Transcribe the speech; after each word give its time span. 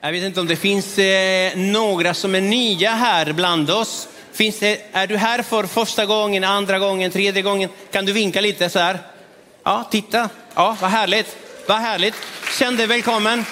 Jag 0.00 0.12
vet 0.12 0.22
inte 0.22 0.40
om 0.40 0.46
det 0.46 0.56
finns 0.56 0.98
eh, 0.98 1.56
några 1.56 2.14
som 2.14 2.34
är 2.34 2.40
nya 2.40 2.90
här 2.90 3.32
bland 3.32 3.70
oss. 3.70 4.08
Finns 4.32 4.58
det, 4.58 4.80
är 4.92 5.06
du 5.06 5.16
här 5.16 5.42
för 5.42 5.64
första 5.64 6.06
gången, 6.06 6.44
andra 6.44 6.78
gången, 6.78 7.10
tredje 7.10 7.42
gången? 7.42 7.70
Kan 7.90 8.04
du 8.04 8.12
vinka 8.12 8.40
lite 8.40 8.70
så 8.70 8.78
här? 8.78 8.98
Ja, 9.64 9.88
titta. 9.90 10.28
Ja, 10.54 10.76
vad 10.80 10.90
härligt. 10.90 11.36
Vad 11.66 11.76
härligt. 11.76 12.14
Känn 12.58 12.76
dig 12.76 12.86
välkommen. 12.86 13.44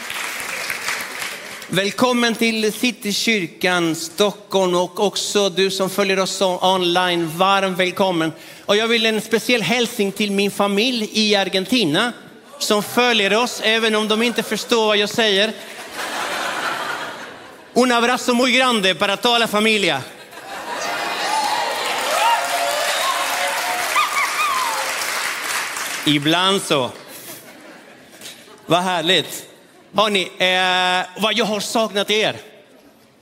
Välkommen 1.69 2.35
till 2.35 2.73
Citykyrkan 2.73 3.95
Stockholm 3.95 4.75
och 4.75 5.01
också 5.01 5.49
du 5.49 5.71
som 5.71 5.91
följer 5.91 6.19
oss 6.19 6.43
online. 6.43 7.31
Varmt 7.37 7.79
välkommen. 7.79 8.33
Och 8.67 8.77
jag 8.77 8.89
vill 8.89 9.07
en 9.07 9.21
speciell 9.21 9.63
hälsning 9.63 10.13
till 10.13 10.33
min 10.33 10.51
familj 10.51 11.11
i 11.13 11.35
Argentina 11.35 12.13
som 12.59 12.83
följer 12.83 13.37
oss, 13.37 13.61
även 13.65 13.95
om 13.95 14.09
de 14.09 14.23
inte 14.23 14.43
förstår 14.43 14.87
vad 14.87 14.97
jag 14.97 15.09
säger. 15.09 15.53
Un 17.79 17.93
abrazo 17.93 18.35
muy 18.35 18.53
grande 18.53 18.95
para 18.95 19.19
toda 19.19 19.39
la 19.39 19.47
familia. 19.47 20.03
Ibland 26.07 26.63
så. 26.63 26.91
Vad 28.67 28.83
härligt. 28.83 29.47
Hörrni, 29.95 30.23
eh, 30.23 31.23
vad 31.23 31.35
jag 31.35 31.45
har 31.45 31.61
saknat 31.61 32.11
er. 32.11 32.37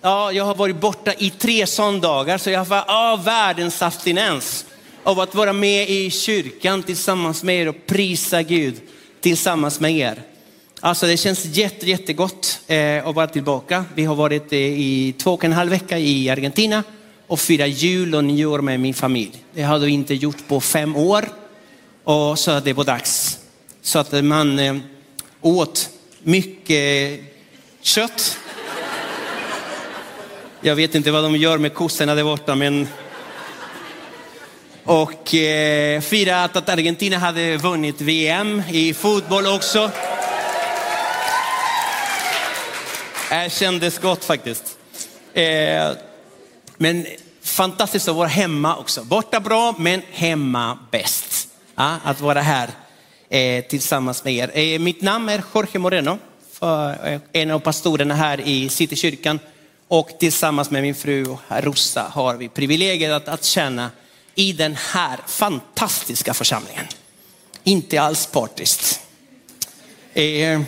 Ja, 0.01 0.33
jag 0.33 0.45
har 0.45 0.55
varit 0.55 0.77
borta 0.77 1.13
i 1.19 1.31
tre 1.31 1.67
söndagar 1.67 2.39
så 2.39 2.51
jag 2.51 2.65
har 2.65 2.85
ah, 2.87 3.17
världens 3.17 3.83
abstinens 3.83 4.67
av 5.03 5.21
att 5.21 5.35
vara 5.35 5.53
med 5.53 5.91
i 5.91 6.11
kyrkan 6.11 6.83
tillsammans 6.83 7.43
med 7.43 7.57
er 7.57 7.69
och 7.69 7.87
prisa 7.87 8.43
Gud 8.43 8.81
tillsammans 9.21 9.81
med 9.81 9.93
er. 9.93 10.34
Alltså 10.85 11.07
det 11.07 11.17
känns 11.17 11.45
jätte, 11.45 11.87
jättegott 11.87 12.61
eh, 12.67 13.07
att 13.07 13.15
vara 13.15 13.27
tillbaka. 13.27 13.85
Vi 13.95 14.05
har 14.05 14.15
varit 14.15 14.53
eh, 14.53 14.59
i 14.59 15.15
två 15.19 15.35
och 15.35 15.45
en 15.45 15.53
halv 15.53 15.71
vecka 15.71 15.99
i 15.99 16.31
Argentina 16.31 16.83
och 17.27 17.41
firat 17.41 17.69
jul 17.69 18.15
och 18.15 18.25
nyår 18.25 18.61
med 18.61 18.81
min 18.81 18.95
familj. 18.95 19.45
Det 19.55 19.63
har 19.63 19.79
vi 19.79 19.91
inte 19.91 20.15
gjort 20.15 20.49
på 20.49 20.61
fem 20.61 20.97
år 20.97 21.29
och 22.05 22.39
så 22.39 22.61
det 22.61 22.73
var 22.73 22.85
dags. 22.85 23.39
Så 23.83 23.99
att 23.99 24.25
man 24.25 24.59
eh, 24.59 24.77
åt 25.41 25.91
mycket 26.23 27.21
kött. 27.81 28.39
Jag 30.61 30.77
vet 30.77 30.95
inte 30.95 31.11
vad 31.11 31.23
de 31.23 31.37
gör 31.37 31.59
med 31.59 31.75
kossorna 31.75 32.15
där 32.15 32.25
borta 32.25 32.55
men 32.55 32.89
och 34.85 35.35
eh, 35.35 36.01
firat 36.01 36.57
att 36.57 36.69
Argentina 36.69 37.19
hade 37.19 37.57
vunnit 37.57 38.01
VM 38.01 38.63
i 38.71 38.95
fotboll 38.95 39.47
också. 39.47 39.91
Äh, 43.31 43.45
Det 43.45 43.53
kändes 43.53 43.99
gott 43.99 44.25
faktiskt. 44.25 44.79
Eh, 45.35 45.93
men 46.77 47.07
fantastiskt 47.43 48.09
att 48.09 48.17
vara 48.17 48.29
hemma 48.29 48.77
också. 48.77 49.05
Borta 49.05 49.41
bra, 49.41 49.75
men 49.79 50.03
hemma 50.13 50.79
bäst. 50.91 51.49
Ja, 51.75 51.97
att 52.05 52.21
vara 52.21 52.41
här 52.41 52.71
eh, 53.29 53.65
tillsammans 53.65 54.25
med 54.25 54.35
er. 54.35 54.51
Eh, 54.55 54.79
mitt 54.79 55.03
namn 55.03 55.29
är 55.29 55.43
Jorge 55.55 55.79
Moreno, 55.79 56.19
för, 56.53 57.13
eh, 57.13 57.21
en 57.33 57.51
av 57.51 57.59
pastorerna 57.59 58.15
här 58.15 58.41
i 58.41 58.69
Citykyrkan. 58.69 59.39
Och 59.89 60.11
tillsammans 60.21 60.71
med 60.71 60.83
min 60.83 60.95
fru 60.95 61.37
Rosa 61.49 62.03
har 62.03 62.35
vi 62.35 62.49
privilegiet 62.49 63.13
att, 63.13 63.29
att 63.29 63.45
tjäna 63.45 63.91
i 64.35 64.53
den 64.53 64.77
här 64.77 65.19
fantastiska 65.27 66.35
församlingen. 66.35 66.87
Inte 67.65 68.01
alls 68.01 68.27
partiskt. 68.27 69.01
Eh, 70.15 70.61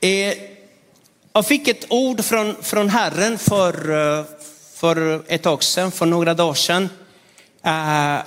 eh, 0.00 0.34
jag 1.32 1.46
fick 1.46 1.68
ett 1.68 1.86
ord 1.88 2.24
från, 2.24 2.62
från 2.62 2.88
Herren 2.88 3.38
för, 3.38 3.90
eh, 4.18 4.24
för 4.74 5.22
ett 5.28 5.42
tag 5.42 5.62
sedan, 5.62 5.92
för 5.92 6.06
några 6.06 6.34
dagar 6.34 6.54
sedan. 6.54 6.88
Eh, 7.62 8.18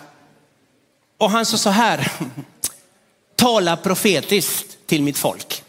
och 1.17 1.29
han 1.29 1.45
sa 1.45 1.57
så 1.57 1.69
här, 1.69 2.11
tala 3.35 3.77
profetiskt 3.77 4.77
till 4.85 5.03
mitt 5.03 5.17
folk. 5.17 5.63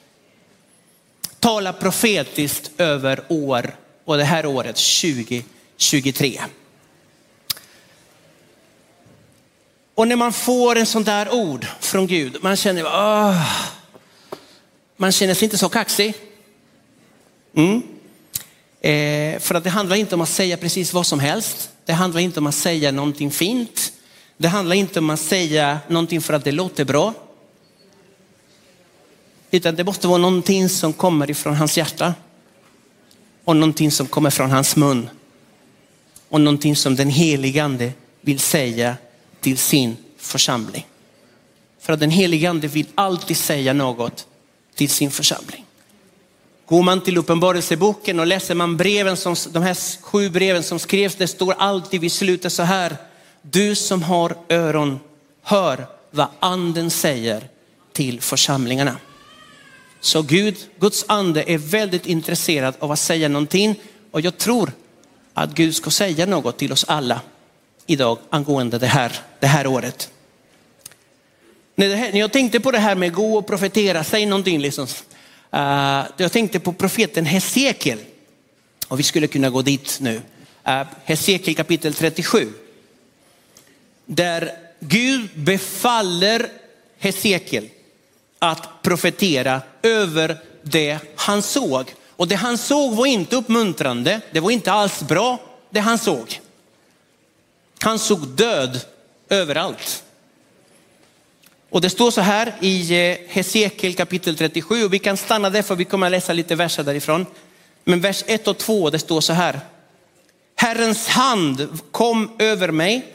Tala 1.41 1.73
profetiskt 1.73 2.71
över 2.78 3.25
år 3.28 3.77
och 4.05 4.17
det 4.17 4.25
här 4.25 4.47
året 4.47 4.77
2023. 4.77 6.41
Och 9.94 10.09
när 10.09 10.17
man 10.17 10.33
får 10.33 10.77
en 10.77 10.87
sån 10.87 11.05
där 11.05 11.34
ord 11.34 11.67
från 11.81 12.06
Gud, 12.06 12.37
man 12.43 12.56
känner, 12.56 12.84
åh, 12.84 13.43
man 14.97 15.12
känner 15.12 15.34
sig 15.34 15.44
inte 15.44 15.59
så 15.59 15.69
kaxig. 15.69 16.15
Mm. 17.54 17.82
Eh, 18.81 19.41
för 19.41 19.54
att 19.54 19.65
det 19.65 19.70
handlar 19.70 19.97
inte 19.97 20.15
om 20.15 20.20
att 20.20 20.28
säga 20.28 20.56
precis 20.56 20.92
vad 20.92 21.06
som 21.06 21.20
helst. 21.20 21.70
Det 21.84 21.92
handlar 21.92 22.20
inte 22.20 22.41
om 22.41 22.47
att 22.47 22.54
säga 22.54 22.92
någonting 22.92 23.31
fint. 23.31 23.92
Det 24.37 24.48
handlar 24.48 24.76
inte 24.76 24.98
om 24.98 25.10
att 25.10 25.20
säga 25.20 25.78
någonting 25.88 26.20
för 26.20 26.34
att 26.34 26.44
det 26.44 26.53
låter 26.53 26.84
bra. 26.84 27.14
Utan 29.50 29.75
det 29.75 29.84
måste 29.84 30.09
vara 30.09 30.19
någonting 30.19 30.69
som 30.69 30.93
kommer 30.93 31.31
ifrån 31.31 31.54
hans 31.54 31.78
hjärta. 31.78 32.14
Och 33.44 33.56
någonting 33.56 33.91
som 33.91 34.06
kommer 34.06 34.31
från 34.31 34.50
hans 34.50 34.76
mun. 34.76 35.09
Och 36.28 36.41
någonting 36.41 36.76
som 36.76 36.97
den 36.97 37.10
helige 37.10 37.64
ande 37.64 37.93
vill 38.20 38.41
säga 38.41 38.97
till 39.41 39.59
sin 39.59 39.97
församling. 40.19 40.87
För 41.81 41.93
att 41.93 42.00
den 42.00 42.10
helige 42.10 42.50
ande 42.50 42.69
vill 42.69 42.87
alltid 42.94 43.37
säga 43.37 43.72
något 43.72 44.26
till 44.75 44.91
sin 44.91 45.10
församling. 45.10 45.63
Går 46.66 46.82
man 46.82 47.00
till 47.00 47.19
uppenbarelseboken 47.19 48.20
och 48.20 48.26
läser 48.26 48.54
man 48.54 48.76
breven 48.76 49.16
som, 49.16 49.36
de 49.52 49.62
här 49.62 50.02
sju 50.02 50.30
breven 50.30 50.62
som 50.62 50.78
skrevs, 50.78 51.14
det 51.14 51.26
står 51.26 51.54
alltid 51.58 52.00
vid 52.00 52.12
slutet 52.12 52.52
så 52.52 52.62
här. 52.62 52.97
Du 53.42 53.75
som 53.75 54.02
har 54.02 54.36
öron, 54.48 55.00
hör 55.42 55.86
vad 56.10 56.26
anden 56.41 56.91
säger 56.91 57.48
till 57.92 58.20
församlingarna. 58.20 58.97
Så 60.00 60.22
Gud, 60.22 60.56
Guds 60.78 61.04
ande 61.08 61.44
är 61.47 61.58
väldigt 61.58 62.06
intresserad 62.06 62.75
av 62.78 62.92
att 62.92 62.98
säga 62.98 63.28
någonting 63.28 63.81
och 64.10 64.20
jag 64.20 64.38
tror 64.38 64.72
att 65.34 65.54
Gud 65.54 65.75
ska 65.75 65.91
säga 65.91 66.26
något 66.26 66.58
till 66.58 66.72
oss 66.72 66.84
alla 66.88 67.20
idag 67.86 68.19
angående 68.31 68.78
det 68.78 68.86
här, 68.86 69.12
det 69.41 69.46
här 69.46 69.66
året. 69.66 70.10
När 71.75 72.16
jag 72.16 72.32
tänkte 72.32 72.60
på 72.60 72.70
det 72.70 72.78
här 72.78 72.94
med 72.94 73.12
gå 73.12 73.38
och 73.38 73.46
profetera, 73.46 74.04
säg 74.04 74.26
någonting 74.26 74.60
liksom. 74.60 74.86
Eh, 75.54 76.04
jag 76.16 76.32
tänkte 76.32 76.60
på 76.60 76.72
profeten 76.72 77.26
Hesekiel. 77.26 77.98
Och 78.88 78.98
vi 78.98 79.03
skulle 79.03 79.26
kunna 79.26 79.50
gå 79.50 79.62
dit 79.62 79.98
nu. 80.00 80.22
Eh, 80.65 80.87
Hesekiel 81.04 81.56
kapitel 81.56 81.94
37. 81.94 82.53
Där 84.06 84.53
Gud 84.81 85.28
befaller 85.34 86.48
Hesekiel 86.98 87.69
att 88.38 88.82
profetera 88.82 89.62
över 89.82 90.38
det 90.62 90.98
han 91.16 91.43
såg. 91.43 91.94
Och 92.09 92.28
det 92.28 92.34
han 92.34 92.59
såg 92.59 92.97
var 92.97 93.06
inte 93.06 93.37
uppmuntrande, 93.37 94.20
det 94.32 94.41
var 94.41 94.50
inte 94.50 94.72
alls 94.72 95.03
bra 95.03 95.41
det 95.70 95.81
han 95.81 95.98
såg. 95.98 96.41
Han 97.78 97.98
såg 97.98 98.28
död 98.28 98.81
överallt. 99.28 100.04
Och 101.75 101.81
det 101.81 101.91
står 101.91 102.11
så 102.11 102.21
här 102.21 102.55
i 102.61 103.09
eh, 103.11 103.17
Hesekiel 103.29 103.95
kapitel 103.95 104.37
37 104.37 104.85
och 104.85 104.93
vi 104.93 104.99
kan 104.99 105.17
stanna 105.17 105.51
där 105.51 105.62
för 105.62 105.75
vi 105.75 105.85
kommer 105.85 106.07
att 106.07 106.12
läsa 106.12 106.33
lite 106.33 106.55
verser 106.55 106.83
därifrån. 106.83 107.27
Men 107.85 108.01
vers 108.01 108.25
1 108.27 108.49
och 108.49 108.59
2 108.59 108.91
det 108.91 108.99
står 108.99 109.21
så 109.21 109.33
här. 109.33 109.61
Herrens 110.57 111.09
hand 111.09 111.69
kom 111.91 112.31
över 112.39 112.71
mig 112.71 113.07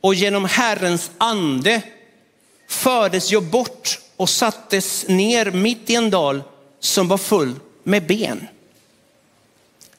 och 0.00 0.14
genom 0.14 0.44
Herrens 0.44 1.10
ande 1.18 1.82
fördes 2.68 3.32
jag 3.32 3.42
bort 3.42 3.98
och 4.16 4.28
sattes 4.28 5.08
ner 5.08 5.50
mitt 5.50 5.90
i 5.90 5.94
en 5.94 6.10
dal 6.10 6.42
som 6.80 7.08
var 7.08 7.18
full 7.18 7.54
med 7.82 8.06
ben. 8.06 8.48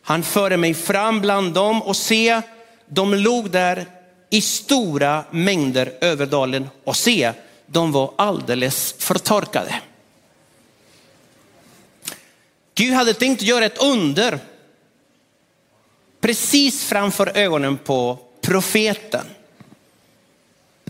Han 0.02 0.24
förde 0.24 0.58
mig 0.58 0.74
fram 0.74 1.22
bland 1.22 1.54
dem 1.54 1.82
och 1.82 1.98
se, 1.98 2.42
de 2.86 3.14
låg 3.14 3.50
där 3.50 3.86
i 4.30 4.42
stora 4.42 5.24
mängder 5.32 5.94
över 6.02 6.26
dalen 6.26 6.70
och 6.84 6.98
se, 6.98 7.34
de 7.74 7.92
var 7.92 8.14
alldeles 8.16 8.96
förtorkade. 8.98 9.82
Gud 12.76 12.94
hade 12.94 13.14
tänkt 13.14 13.42
göra 13.42 13.66
ett 13.66 13.78
under 13.78 14.40
precis 16.22 16.84
framför 16.84 17.38
ögonen 17.38 17.78
på 17.78 18.20
profeten. 18.42 19.26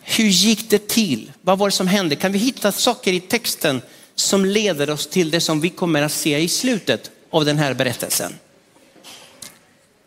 Hur 0.01 0.25
gick 0.25 0.69
det 0.69 0.87
till? 0.87 1.31
Vad 1.41 1.57
var 1.57 1.67
det 1.67 1.71
som 1.71 1.87
hände? 1.87 2.15
Kan 2.15 2.31
vi 2.31 2.39
hitta 2.39 2.71
saker 2.71 3.13
i 3.13 3.19
texten 3.19 3.81
som 4.15 4.45
leder 4.45 4.89
oss 4.89 5.07
till 5.07 5.31
det 5.31 5.41
som 5.41 5.61
vi 5.61 5.69
kommer 5.69 6.01
att 6.01 6.11
se 6.11 6.37
i 6.37 6.47
slutet 6.47 7.11
av 7.29 7.45
den 7.45 7.57
här 7.57 7.73
berättelsen? 7.73 8.33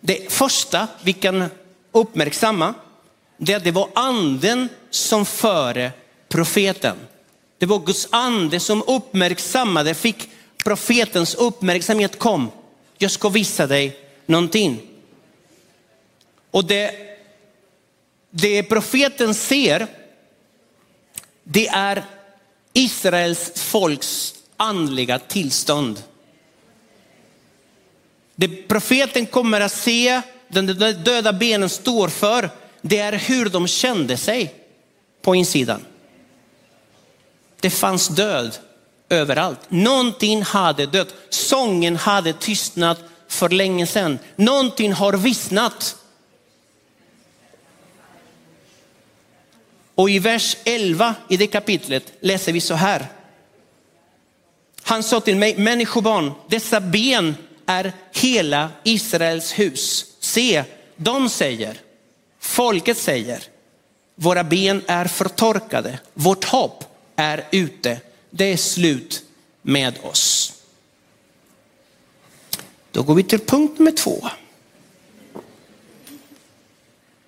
Det 0.01 0.33
första 0.33 0.89
vi 1.03 1.13
kan 1.13 1.45
uppmärksamma 1.93 2.75
det 3.39 3.53
är 3.53 3.57
att 3.57 3.65
det 3.65 3.71
var 3.71 3.89
anden 3.95 4.69
som 4.91 5.27
före 5.27 5.93
profeten. 6.37 6.97
Det 7.59 7.67
var 7.67 7.79
Guds 7.79 8.09
ande 8.11 8.61
som 8.61 8.83
uppmärksammade, 8.87 9.95
fick 9.95 10.29
profetens 10.65 11.35
uppmärksamhet 11.35 12.19
kom. 12.19 12.51
Jag 12.99 13.11
ska 13.11 13.29
visa 13.29 13.67
dig 13.67 13.97
någonting. 14.27 14.81
Och 16.51 16.65
det, 16.65 16.95
det 18.31 18.63
profeten 18.63 19.35
ser, 19.35 19.87
det 21.45 21.69
är 21.69 22.05
Israels 22.73 23.53
folks 23.55 24.35
andliga 24.57 25.19
tillstånd. 25.19 26.03
Det 28.35 28.49
profeten 28.49 29.27
kommer 29.27 29.61
att 29.61 29.73
se, 29.73 30.21
den 30.49 30.67
döda 31.05 31.33
benen 31.33 31.69
står 31.69 32.09
för, 32.09 32.51
det 32.83 32.99
är 32.99 33.13
hur 33.13 33.49
de 33.49 33.69
kände 33.69 34.17
sig 34.17 34.55
på 35.23 35.35
insidan. 35.35 35.85
Det 37.67 37.71
fanns 37.71 38.09
död 38.09 38.59
överallt. 39.09 39.61
Någonting 39.69 40.43
hade 40.43 40.87
dött. 40.87 41.15
Sången 41.29 41.97
hade 41.97 42.33
tystnat 42.33 42.99
för 43.29 43.49
länge 43.49 43.87
sedan. 43.87 44.19
Någonting 44.37 44.93
har 44.93 45.13
vissnat. 45.13 45.97
Och 49.95 50.11
i 50.11 50.19
vers 50.19 50.57
11 50.65 51.15
i 51.29 51.37
det 51.37 51.47
kapitlet 51.47 52.13
läser 52.21 52.53
vi 52.53 52.61
så 52.61 52.75
här. 52.75 53.07
Han 54.83 55.03
sa 55.03 55.21
till 55.21 55.37
mig, 55.37 55.57
människobarn, 55.57 56.33
dessa 56.49 56.81
ben 56.81 57.37
är 57.67 57.93
hela 58.13 58.71
Israels 58.85 59.53
hus. 59.53 60.07
Se, 60.21 60.65
de 60.97 61.29
säger, 61.29 61.81
folket 62.41 62.99
säger, 62.99 63.43
våra 64.15 64.45
ben 64.45 64.83
är 64.87 65.05
förtorkade, 65.05 65.99
vårt 66.15 66.45
hopp 66.45 66.85
är 67.17 67.45
ute, 67.51 68.01
det 68.31 68.45
är 68.45 68.57
slut 68.57 69.25
med 69.63 69.99
oss. 70.03 70.53
Då 72.93 73.03
går 73.03 73.15
vi 73.15 73.23
till 73.23 73.39
punkt 73.39 73.79
nummer 73.79 73.93
två. 73.93 74.29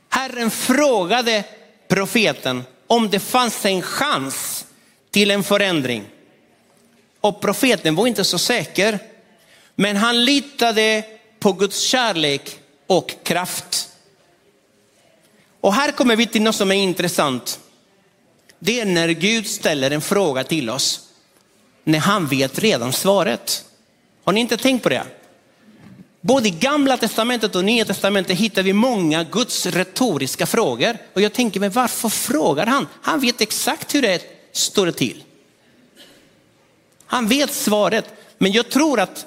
Herren 0.09 0.51
frågade 0.51 1.45
profeten 1.89 2.65
om 2.87 3.11
det 3.11 3.21
fanns 3.21 3.65
en 3.65 3.83
chans 3.83 4.67
till 5.11 5.31
en 5.31 5.45
förändring. 5.45 6.05
Och 7.21 7.41
profeten 7.41 7.95
var 7.95 8.07
inte 8.07 8.25
så 8.25 8.39
säker, 8.39 8.99
men 9.75 9.97
han 9.97 10.25
litade 10.25 11.05
på 11.39 11.53
Guds 11.53 11.81
kärlek 11.81 12.59
och 12.87 13.15
kraft. 13.23 13.89
Och 15.61 15.75
här 15.75 15.93
kommer 15.93 16.17
vi 16.17 16.27
till 16.27 16.43
något 16.43 16.55
som 16.55 16.71
är 16.71 16.75
intressant. 16.75 17.61
Det 18.59 18.81
är 18.81 18.85
när 18.85 19.09
Gud 19.09 19.47
ställer 19.47 19.91
en 19.91 20.01
fråga 20.01 20.45
till 20.45 20.71
oss, 20.71 21.01
när 21.85 21.99
han 21.99 22.27
vet 22.27 22.59
redan 22.59 22.93
svaret. 22.93 23.65
Har 24.25 24.33
ni 24.33 24.41
inte 24.41 24.57
tänkt 24.57 24.83
på 24.83 24.89
det? 24.89 25.03
Både 26.21 26.49
i 26.49 26.51
gamla 26.51 26.97
testamentet 26.97 27.57
och 27.57 27.65
nya 27.65 27.85
testamentet 27.85 28.39
hittar 28.39 28.63
vi 28.63 28.73
många 28.73 29.25
Guds 29.25 29.67
retoriska 29.67 30.47
frågor. 30.47 30.99
Och 31.13 31.21
jag 31.23 31.33
tänker, 31.33 31.61
men 31.61 31.71
varför 31.71 32.09
frågar 32.09 32.67
han? 32.67 32.87
Han 33.03 33.21
vet 33.21 33.41
exakt 33.41 33.95
hur 33.95 34.03
det 34.03 34.23
står 34.53 34.91
till. 34.91 35.25
Han 37.07 37.29
vet 37.29 37.53
svaret, 37.53 38.05
men 38.39 38.53
jag 38.53 38.71
tror 38.71 39.01
att 39.01 39.27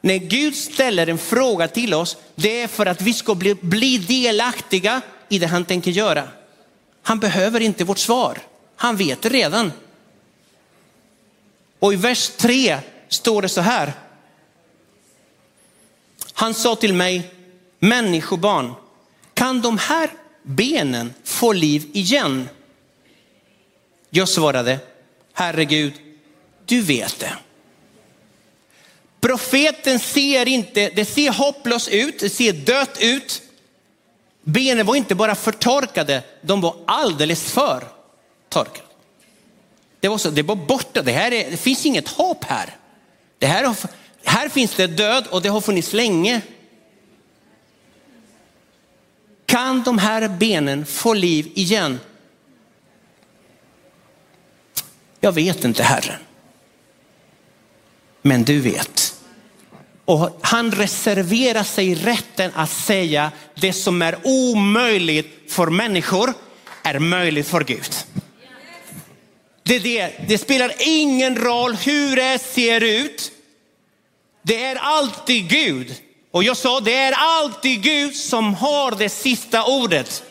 när 0.00 0.16
Gud 0.16 0.56
ställer 0.56 1.06
en 1.06 1.18
fråga 1.18 1.68
till 1.68 1.94
oss, 1.94 2.16
det 2.34 2.62
är 2.62 2.68
för 2.68 2.86
att 2.86 3.00
vi 3.00 3.12
ska 3.12 3.34
bli, 3.34 3.54
bli 3.54 3.98
delaktiga 3.98 5.00
i 5.28 5.38
det 5.38 5.46
han 5.46 5.64
tänker 5.64 5.90
göra. 5.90 6.28
Han 7.02 7.20
behöver 7.20 7.60
inte 7.60 7.84
vårt 7.84 7.98
svar. 7.98 8.38
Han 8.80 8.96
vet 8.96 9.22
det 9.22 9.28
redan. 9.28 9.72
Och 11.78 11.92
i 11.92 11.96
vers 11.96 12.28
3 12.28 12.78
står 13.08 13.42
det 13.42 13.48
så 13.48 13.60
här. 13.60 13.92
Han 16.32 16.54
sa 16.54 16.76
till 16.76 16.94
mig, 16.94 17.34
människobarn, 17.78 18.74
kan 19.34 19.62
de 19.62 19.78
här 19.78 20.10
benen 20.42 21.14
få 21.24 21.52
liv 21.52 21.90
igen? 21.92 22.48
Jag 24.10 24.28
svarade, 24.28 24.78
herregud, 25.32 25.92
du 26.66 26.80
vet 26.80 27.18
det. 27.18 27.36
Profeten 29.20 29.98
ser 29.98 30.48
inte, 30.48 30.90
det 30.94 31.04
ser 31.04 31.32
hopplöst 31.32 31.88
ut, 31.88 32.18
det 32.20 32.30
ser 32.30 32.52
dött 32.52 32.98
ut. 33.00 33.42
Benen 34.42 34.86
var 34.86 34.96
inte 34.96 35.14
bara 35.14 35.34
förtorkade, 35.34 36.22
de 36.42 36.60
var 36.60 36.76
alldeles 36.86 37.52
för 37.52 37.97
torkade. 38.48 38.88
Det 40.00 40.08
var, 40.08 40.18
så, 40.18 40.30
det 40.30 40.42
var 40.42 40.56
borta, 40.56 41.02
det, 41.02 41.12
här 41.12 41.32
är, 41.32 41.50
det 41.50 41.56
finns 41.56 41.86
inget 41.86 42.08
hopp 42.08 42.44
här. 42.44 42.76
Det 43.38 43.46
här, 43.46 43.76
här 44.24 44.48
finns 44.48 44.74
det 44.74 44.86
död 44.86 45.26
och 45.30 45.42
det 45.42 45.48
har 45.48 45.60
funnits 45.60 45.92
länge. 45.92 46.40
Kan 49.46 49.82
de 49.82 49.98
här 49.98 50.28
benen 50.28 50.86
få 50.86 51.14
liv 51.14 51.52
igen? 51.54 52.00
Jag 55.20 55.32
vet 55.32 55.64
inte 55.64 55.82
Herren. 55.82 56.20
Men 58.22 58.44
du 58.44 58.60
vet. 58.60 59.14
Och 60.04 60.38
han 60.42 60.72
reserverar 60.72 61.62
sig 61.62 61.94
rätten 61.94 62.50
att 62.54 62.70
säga 62.70 63.32
det 63.54 63.72
som 63.72 64.02
är 64.02 64.18
omöjligt 64.24 65.52
för 65.52 65.66
människor 65.66 66.34
är 66.82 66.98
möjligt 66.98 67.48
för 67.48 67.64
Gud. 67.64 67.94
Det, 69.68 69.78
det, 69.78 70.12
det 70.28 70.38
spelar 70.38 70.72
ingen 70.78 71.36
roll 71.36 71.74
hur 71.74 72.16
det 72.16 72.38
ser 72.38 72.80
ut. 72.80 73.32
Det 74.42 74.64
är 74.64 74.76
alltid 74.76 75.48
Gud. 75.48 75.94
Och 76.30 76.44
jag 76.44 76.56
sa, 76.56 76.80
det 76.80 76.94
är 76.94 77.12
alltid 77.16 77.82
Gud 77.82 78.16
som 78.16 78.54
har 78.54 78.90
det 78.90 79.08
sista 79.08 79.64
ordet. 79.64 80.22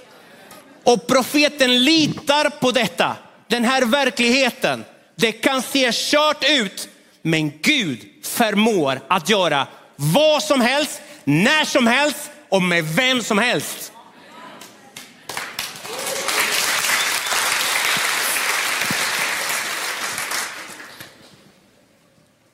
Och 0.84 1.07
profeten 1.07 1.84
litar 1.84 2.50
på 2.50 2.72
detta, 2.72 3.16
den 3.48 3.63
här 3.63 3.81
verkligheten. 3.81 4.86
Det 5.16 5.31
kan 5.31 5.62
se 5.62 5.92
kört 5.94 6.44
ut, 6.50 6.89
men 7.22 7.51
Gud 7.62 8.00
förmår 8.24 9.01
att 9.07 9.30
göra 9.30 9.68
vad 9.95 10.44
som 10.44 10.62
helst, 10.62 11.01
när 11.24 11.66
som 11.66 11.88
helst 11.88 12.30
och 12.50 12.62
med 12.62 12.84
vem 12.84 13.24
som 13.24 13.38
helst. 13.38 13.92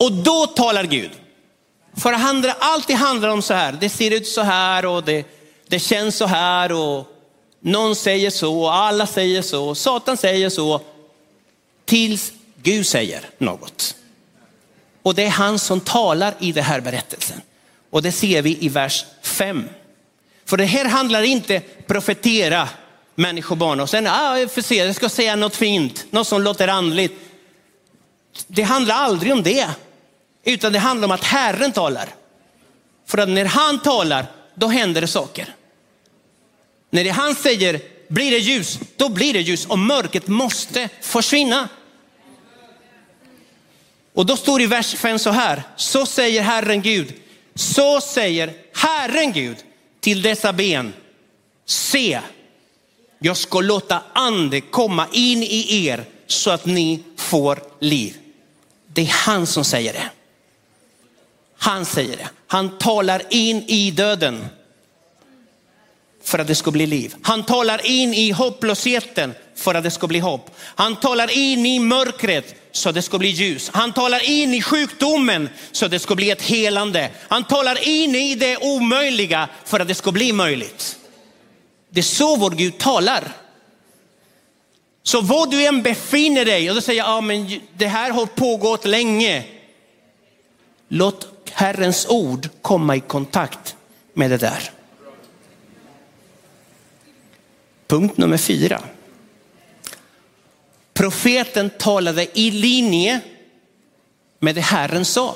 Och 0.04 0.12
då 0.12 0.48
talar 0.48 0.84
Gud. 0.84 1.12
För 1.98 2.14
handla, 2.14 2.56
alltid 2.60 2.96
handlar 2.96 3.30
om 3.30 3.42
så 3.42 3.54
här, 3.54 3.78
det 3.82 3.90
ser 3.90 4.12
ut 4.12 4.28
så 4.28 4.42
här 4.42 4.86
och 4.86 5.04
det, 5.04 5.26
det 5.68 5.80
känns 5.80 6.16
så 6.16 6.26
här 6.26 6.72
och 6.72 7.08
någon 7.60 7.96
säger 7.96 8.30
så 8.30 8.62
och 8.62 8.76
alla 8.76 9.08
säger 9.08 9.42
så, 9.42 9.76
Satan 9.76 10.18
säger 10.18 10.50
så. 10.50 10.82
Tills 11.86 12.32
Gud 12.64 12.88
säger 12.88 13.30
något. 13.38 13.96
Och 15.04 15.16
det 15.16 15.24
är 15.24 15.30
han 15.30 15.60
som 15.60 15.80
talar 15.80 16.34
i 16.40 16.52
den 16.52 16.64
här 16.64 16.82
berättelsen. 16.82 17.42
Och 17.90 18.02
det 18.02 18.12
ser 18.12 18.42
vi 18.42 18.58
i 18.62 18.70
vers 18.70 19.06
5. 19.22 19.70
För 20.46 20.58
det 20.58 20.66
här 20.66 20.86
handlar 20.86 21.22
inte 21.22 21.60
profetera 21.88 22.70
människobarn 23.16 23.80
och 23.80 23.90
sen, 23.90 24.08
ah, 24.08 24.38
jag 24.40 24.52
får 24.52 24.62
se, 24.62 24.76
jag 24.76 24.96
ska 24.96 25.10
säga 25.10 25.36
något 25.36 25.56
fint, 25.56 26.06
något 26.10 26.28
som 26.28 26.42
låter 26.42 26.68
andligt. 26.68 27.14
Det 28.48 28.64
handlar 28.64 28.96
aldrig 28.96 29.34
om 29.34 29.44
det, 29.44 29.70
utan 30.44 30.74
det 30.74 30.80
handlar 30.80 31.06
om 31.06 31.12
att 31.12 31.24
Herren 31.24 31.72
talar. 31.72 32.10
För 33.06 33.18
att 33.18 33.30
när 33.30 33.46
han 33.46 33.80
talar, 33.80 34.26
då 34.56 34.68
händer 34.68 35.02
det 35.02 35.08
saker. 35.08 35.56
När 36.90 37.04
det 37.04 37.10
han 37.10 37.36
säger, 37.36 37.82
blir 38.08 38.32
det 38.32 38.38
ljus, 38.38 38.80
då 38.96 39.10
blir 39.10 39.34
det 39.34 39.42
ljus 39.42 39.66
och 39.66 39.80
mörkret 39.80 40.28
måste 40.28 40.90
försvinna. 41.02 41.70
Och 44.14 44.26
då 44.26 44.38
står 44.38 44.58
det 44.58 44.64
i 44.64 44.68
vers 44.68 44.96
5 44.96 45.20
så 45.20 45.30
här, 45.30 45.64
så 45.76 46.06
säger 46.06 46.42
Herren 46.42 46.82
Gud, 46.82 47.14
så 47.56 48.02
säger 48.02 48.54
Herren 48.74 49.32
Gud 49.32 49.58
till 50.00 50.22
dessa 50.22 50.54
ben, 50.54 50.94
se, 51.66 52.20
jag 53.20 53.38
ska 53.38 53.62
låta 53.62 54.04
ande 54.14 54.62
komma 54.62 55.08
in 55.12 55.44
i 55.44 55.86
er 55.88 56.06
så 56.28 56.52
att 56.52 56.66
ni 56.66 57.04
får 57.18 57.60
liv. 57.80 58.18
Det 58.88 59.02
är 59.02 59.14
han 59.26 59.48
som 59.48 59.66
säger 59.66 59.94
det. 59.94 60.10
Han 61.64 61.86
säger 61.86 62.18
det. 62.18 62.30
Han 62.48 62.78
talar 62.78 63.22
in 63.30 63.64
i 63.68 63.92
döden 63.92 64.46
för 66.24 66.40
att 66.40 66.48
det 66.48 66.56
ska 66.56 66.72
bli 66.72 66.86
liv. 66.86 67.16
Han 67.22 67.44
talar 67.44 67.86
in 67.86 68.14
i 68.14 68.32
hopplösheten 68.32 69.34
för 69.56 69.76
att 69.76 69.84
det 69.84 69.92
ska 69.92 70.08
bli 70.08 70.20
hopp. 70.20 70.52
Han 70.60 70.96
talar 70.96 71.38
in 71.38 71.66
i 71.66 71.80
mörkret 71.80 72.56
så 72.72 72.92
det 72.92 73.02
ska 73.02 73.18
bli 73.18 73.30
ljus. 73.30 73.70
Han 73.74 73.94
talar 73.94 74.30
in 74.30 74.54
i 74.54 74.62
sjukdomen 74.62 75.50
så 75.72 75.88
det 75.88 76.00
ska 76.00 76.16
bli 76.16 76.32
ett 76.32 76.42
helande. 76.42 77.10
Han 77.28 77.44
talar 77.44 77.88
in 77.88 78.16
i 78.16 78.36
det 78.36 78.58
omöjliga 78.58 79.50
för 79.66 79.80
att 79.80 79.88
det 79.88 79.96
ska 79.96 80.12
bli 80.12 80.34
möjligt. 80.34 80.98
Det 81.90 82.00
är 82.00 82.04
så 82.04 82.36
vår 82.36 82.52
Gud 82.52 82.78
talar. 82.78 83.24
Så 85.04 85.22
var 85.22 85.48
du 85.48 85.66
än 85.66 85.84
befinner 85.84 86.46
dig, 86.46 86.70
och 86.70 86.76
då 86.76 86.82
säger 86.82 87.00
jag, 87.00 87.08
ja 87.08 87.22
men 87.22 87.60
det 87.78 87.88
här 87.88 88.12
har 88.12 88.26
pågått 88.26 88.86
länge. 88.86 89.44
Låt 90.88 91.33
Herrens 91.54 92.08
ord 92.10 92.50
komma 92.62 92.96
i 92.96 93.00
kontakt 93.00 93.76
med 94.14 94.32
det 94.32 94.38
där. 94.38 94.72
Punkt 97.88 98.18
nummer 98.18 98.38
fyra. 98.38 98.84
Profeten 100.94 101.70
talade 101.70 102.40
i 102.40 102.52
linje 102.52 103.22
med 104.40 104.56
det 104.56 104.62
Herren 104.62 105.06
sa. 105.06 105.36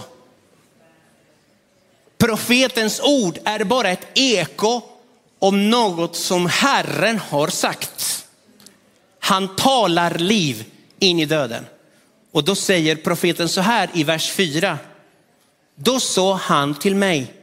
Profetens 2.18 3.02
ord 3.04 3.40
är 3.44 3.64
bara 3.64 3.90
ett 3.90 4.08
eko 4.14 4.82
om 5.40 5.70
något 5.70 6.16
som 6.16 6.46
Herren 6.46 7.20
har 7.20 7.48
sagt. 7.48 8.26
Han 9.20 9.56
talar 9.56 10.18
liv 10.18 10.66
in 11.00 11.20
i 11.20 11.26
döden. 11.26 11.66
Och 12.32 12.44
då 12.44 12.56
säger 12.56 12.96
profeten 12.96 13.50
så 13.50 13.62
här 13.62 13.90
i 13.94 14.04
vers 14.04 14.32
4. 14.32 14.78
Då 15.80 16.00
sa 16.00 16.34
han 16.36 16.76
till 16.76 16.96
mig, 16.96 17.34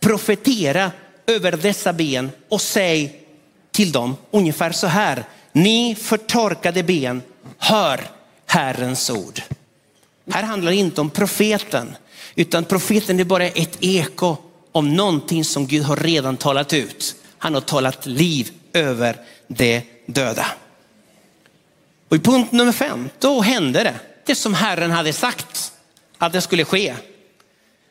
profetera 0.00 0.92
över 1.26 1.52
dessa 1.52 1.92
ben 1.92 2.30
och 2.48 2.60
säg 2.60 3.22
till 3.70 3.92
dem 3.92 4.16
ungefär 4.30 4.72
så 4.72 4.86
här. 4.86 5.24
Ni 5.52 5.94
förtorkade 5.94 6.82
ben, 6.82 7.22
hör 7.58 8.00
Herrens 8.46 9.10
ord. 9.10 9.42
Här 10.30 10.42
handlar 10.42 10.70
det 10.70 10.76
inte 10.76 11.00
om 11.00 11.10
profeten, 11.10 11.96
utan 12.34 12.64
profeten 12.64 13.20
är 13.20 13.24
bara 13.24 13.46
ett 13.46 13.76
eko 13.80 14.36
om 14.72 14.96
någonting 14.96 15.44
som 15.44 15.66
Gud 15.66 15.82
har 15.82 15.96
redan 15.96 16.36
talat 16.36 16.72
ut. 16.72 17.14
Han 17.38 17.54
har 17.54 17.60
talat 17.60 18.06
liv 18.06 18.50
över 18.72 19.16
det 19.46 19.82
döda. 20.06 20.46
Och 22.08 22.16
i 22.16 22.20
punkt 22.20 22.52
nummer 22.52 22.72
fem, 22.72 23.08
då 23.18 23.40
hände 23.40 23.84
det. 23.84 23.94
Det 24.26 24.34
som 24.34 24.54
Herren 24.54 24.90
hade 24.90 25.12
sagt 25.12 25.72
att 26.18 26.32
det 26.32 26.40
skulle 26.40 26.64
ske. 26.64 26.94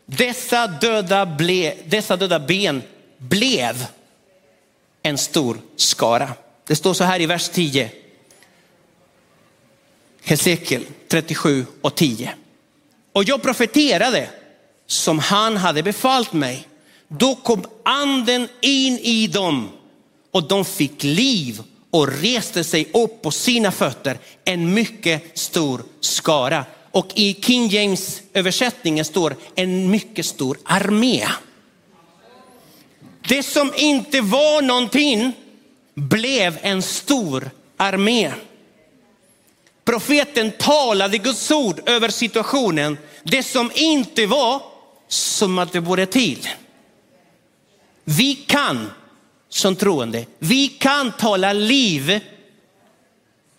Dessa 0.10 0.68
döda, 0.68 1.26
ble, 1.26 1.76
dessa 1.86 2.18
döda 2.18 2.40
ben 2.40 2.82
blev 3.18 3.86
en 5.04 5.18
stor 5.18 5.58
skara. 5.76 6.34
Det 6.68 6.76
står 6.76 6.94
så 6.94 7.04
här 7.04 7.22
i 7.22 7.26
vers 7.26 7.50
10. 7.50 7.92
Hesekiel 10.22 10.86
37 11.08 11.66
och 11.82 11.96
10. 11.96 12.34
Och 13.14 13.24
jag 13.24 13.42
profeterade 13.42 14.30
som 14.88 15.20
han 15.20 15.58
hade 15.58 15.84
befallt 15.84 16.34
mig. 16.34 16.68
Då 17.08 17.36
kom 17.36 17.66
anden 17.84 18.48
in 18.62 19.00
i 19.00 19.28
dem 19.28 19.70
och 20.32 20.48
de 20.48 20.66
fick 20.66 21.04
liv 21.04 21.62
och 21.92 22.08
reste 22.08 22.64
sig 22.64 22.90
upp 22.94 23.22
på 23.22 23.32
sina 23.32 23.72
fötter, 23.72 24.18
en 24.46 24.74
mycket 24.74 25.38
stor 25.38 25.84
skara. 26.00 26.66
Och 26.92 27.12
i 27.16 27.34
King 27.42 27.68
James 27.68 28.22
översättningen 28.34 29.06
står 29.06 29.36
en 29.56 29.90
mycket 29.90 30.26
stor 30.26 30.58
armé. 30.64 31.28
Det 33.28 33.44
som 33.44 33.74
inte 33.78 34.22
var 34.22 34.62
någonting 34.62 35.34
blev 35.94 36.60
en 36.62 36.82
stor 36.82 37.52
armé. 37.78 38.34
Profeten 39.86 40.52
talade 40.52 41.18
Guds 41.18 41.52
ord 41.52 41.82
över 41.86 42.10
situationen. 42.10 42.98
Det 43.24 43.44
som 43.44 43.72
inte 43.76 44.26
var 44.26 44.62
som 45.08 45.60
att 45.60 45.72
det 45.72 45.80
vore 45.80 46.06
till. 46.06 46.50
Vi 48.04 48.36
kan 48.36 48.92
som 49.50 49.76
troende, 49.76 50.26
vi 50.40 50.68
kan 50.68 51.12
tala 51.12 51.54
liv 51.54 52.20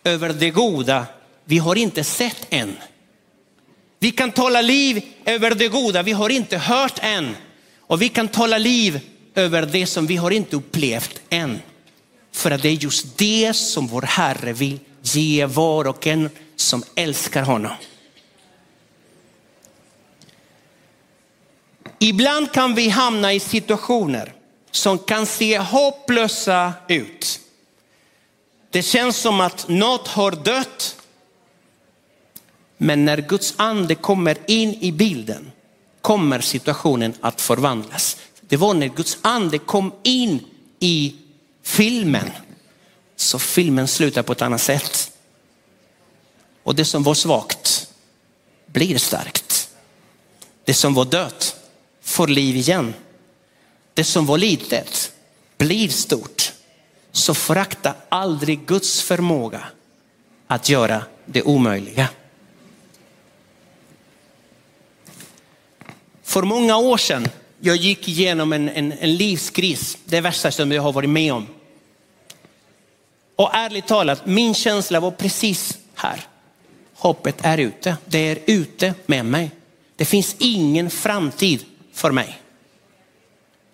över 0.03 0.29
det 0.29 0.49
goda 0.49 1.05
vi 1.43 1.57
har 1.57 1.75
inte 1.75 2.03
sett 2.03 2.47
än. 2.49 2.77
Vi 4.03 4.11
kan 4.11 4.31
tala 4.31 4.61
liv 4.61 5.03
över 5.25 5.55
det 5.55 5.67
goda 5.67 6.03
vi 6.03 6.11
har 6.11 6.29
inte 6.29 6.57
hört 6.57 6.99
än. 7.01 7.35
Och 7.79 8.01
vi 8.01 8.09
kan 8.09 8.27
tala 8.27 8.57
liv 8.57 8.99
över 9.35 9.65
det 9.65 9.85
som 9.85 10.07
vi 10.07 10.15
har 10.15 10.31
inte 10.31 10.55
upplevt 10.55 11.21
än. 11.29 11.61
För 12.31 12.51
att 12.51 12.61
det 12.61 12.69
är 12.69 12.73
just 12.83 13.17
det 13.17 13.53
som 13.53 13.87
vår 13.87 14.01
Herre 14.01 14.53
vill 14.53 14.79
ge 15.01 15.45
var 15.45 15.87
och 15.87 16.07
en 16.07 16.29
som 16.55 16.83
älskar 16.95 17.43
honom. 17.43 17.71
Ibland 21.99 22.51
kan 22.51 22.75
vi 22.75 22.89
hamna 22.89 23.33
i 23.33 23.39
situationer 23.39 24.33
som 24.71 24.99
kan 24.99 25.25
se 25.25 25.59
hopplösa 25.59 26.73
ut. 26.87 27.39
Det 28.69 28.81
känns 28.81 29.17
som 29.17 29.41
att 29.41 29.67
något 29.67 30.07
har 30.07 30.31
dött. 30.31 30.95
Men 32.83 33.05
när 33.05 33.17
Guds 33.17 33.53
ande 33.57 33.95
kommer 33.95 34.37
in 34.47 34.73
i 34.73 34.91
bilden 34.91 35.51
kommer 36.01 36.39
situationen 36.39 37.13
att 37.21 37.41
förvandlas. 37.41 38.17
Det 38.41 38.57
var 38.57 38.73
när 38.73 38.87
Guds 38.87 39.17
ande 39.21 39.57
kom 39.57 39.93
in 40.03 40.45
i 40.79 41.15
filmen 41.63 42.31
så 43.15 43.39
filmen 43.39 43.87
slutar 43.87 44.23
på 44.23 44.31
ett 44.31 44.41
annat 44.41 44.61
sätt. 44.61 45.11
Och 46.63 46.75
det 46.75 46.85
som 46.85 47.03
var 47.03 47.13
svagt 47.13 47.87
blir 48.65 48.97
starkt. 48.97 49.69
Det 50.65 50.73
som 50.73 50.93
var 50.93 51.05
dött 51.05 51.55
får 52.01 52.27
liv 52.27 52.55
igen. 52.55 52.93
Det 53.93 54.03
som 54.03 54.25
var 54.25 54.37
litet 54.37 55.11
blir 55.57 55.89
stort. 55.89 56.53
Så 57.11 57.33
förakta 57.33 57.93
aldrig 58.09 58.65
Guds 58.65 59.01
förmåga 59.01 59.63
att 60.47 60.69
göra 60.69 61.03
det 61.25 61.43
omöjliga. 61.43 62.09
För 66.31 66.41
många 66.41 66.77
år 66.77 66.97
sedan 66.97 67.27
jag 67.59 67.75
gick 67.75 68.07
igenom 68.07 68.53
en, 68.53 68.69
en, 68.69 68.91
en 68.91 69.15
livskris, 69.15 69.97
det 70.05 70.21
värsta 70.21 70.51
som 70.51 70.71
jag 70.71 70.81
har 70.81 70.93
varit 70.93 71.09
med 71.09 71.33
om. 71.33 71.47
Och 73.35 73.55
ärligt 73.55 73.87
talat, 73.87 74.25
min 74.25 74.53
känsla 74.53 74.99
var 74.99 75.11
precis 75.11 75.77
här. 75.95 76.21
Hoppet 76.95 77.35
är 77.41 77.57
ute, 77.57 77.97
det 78.05 78.17
är 78.17 78.39
ute 78.45 78.93
med 79.05 79.25
mig. 79.25 79.51
Det 79.95 80.05
finns 80.05 80.35
ingen 80.39 80.89
framtid 80.89 81.65
för 81.93 82.11
mig. 82.11 82.41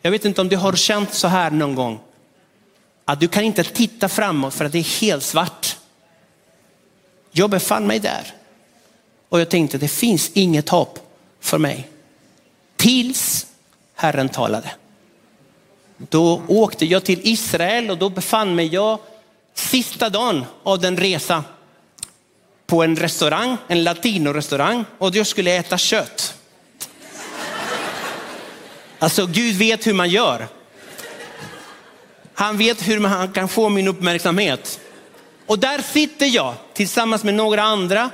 Jag 0.02 0.12
vet 0.12 0.26
inte 0.26 0.42
om 0.42 0.50
du 0.50 0.56
har 0.56 0.74
känt 0.74 1.14
så 1.14 1.28
här 1.28 1.52
någon 1.52 1.76
gång. 1.76 2.00
Att 3.06 3.20
du 3.20 3.28
kan 3.28 3.44
inte 3.44 3.64
titta 3.64 4.10
framåt 4.10 4.54
för 4.54 4.66
att 4.66 4.72
det 4.72 4.80
är 4.80 5.02
helt 5.02 5.24
svart. 5.24 5.78
Jag 7.32 7.50
befann 7.50 7.88
mig 7.88 8.00
där. 8.00 8.34
Och 9.30 9.40
jag 9.40 9.50
tänkte 9.50 9.78
det 9.78 9.88
finns 9.88 10.32
inget 10.34 10.70
hopp 10.70 11.00
för 11.40 11.58
mig. 11.58 11.90
Tills 12.78 13.48
Herren 13.96 14.30
talade. 14.30 14.72
Då 15.98 16.42
åkte 16.48 16.86
jag 16.86 17.04
till 17.04 17.20
Israel 17.24 17.90
och 17.90 17.98
då 17.98 18.10
befann 18.10 18.56
mig 18.56 18.68
jag 18.68 19.00
sista 19.54 20.10
dagen 20.10 20.46
av 20.64 20.80
den 20.80 20.98
resa 20.98 21.44
på 22.68 22.84
en 22.84 22.96
restaurang, 22.96 23.58
en 23.68 23.84
latinorestaurang 23.84 24.86
och 24.98 25.16
jag 25.16 25.28
skulle 25.28 25.52
äta 25.52 25.78
kött. 25.78 26.34
Alltså 29.00 29.26
Gud 29.26 29.56
vet 29.56 29.88
hur 29.88 29.94
man 29.94 30.10
gör. 30.10 30.48
Han 32.34 32.58
vet 32.58 32.88
hur 32.88 33.00
man 33.00 33.32
kan 33.32 33.48
få 33.48 33.70
min 33.70 33.88
uppmärksamhet. 33.88 34.80
Och 35.46 35.60
där 35.60 35.82
sitter 35.82 36.26
jag 36.26 36.54
tillsammans 36.74 37.24
med 37.24 37.34
några 37.34 37.62
andra 37.62 38.10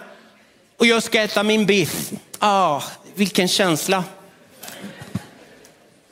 och 0.77 0.85
jag 0.85 1.03
ska 1.03 1.21
äta 1.21 1.43
min 1.43 1.65
biff. 1.65 2.11
Ah, 2.39 2.81
vilken 3.15 3.47
känsla. 3.47 4.03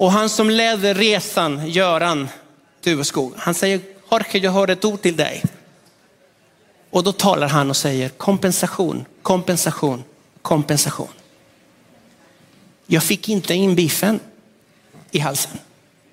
Och 0.01 0.12
han 0.12 0.29
som 0.29 0.50
ledde 0.50 0.93
resan, 0.93 1.67
Göran 1.67 2.29
Duveskog, 2.84 3.34
han 3.38 3.53
säger, 3.53 3.81
Jorge 4.12 4.39
jag 4.39 4.51
har 4.51 4.67
ett 4.67 4.86
ord 4.86 5.01
till 5.01 5.15
dig. 5.15 5.43
Och 6.89 7.03
då 7.03 7.12
talar 7.12 7.48
han 7.48 7.70
och 7.70 7.77
säger 7.77 8.10
kompensation, 8.10 9.05
kompensation, 9.22 10.03
kompensation. 10.41 11.08
Jag 12.86 13.03
fick 13.03 13.29
inte 13.29 13.53
in 13.53 13.75
biffen 13.75 14.20
i 15.12 15.20
halsen. 15.20 15.60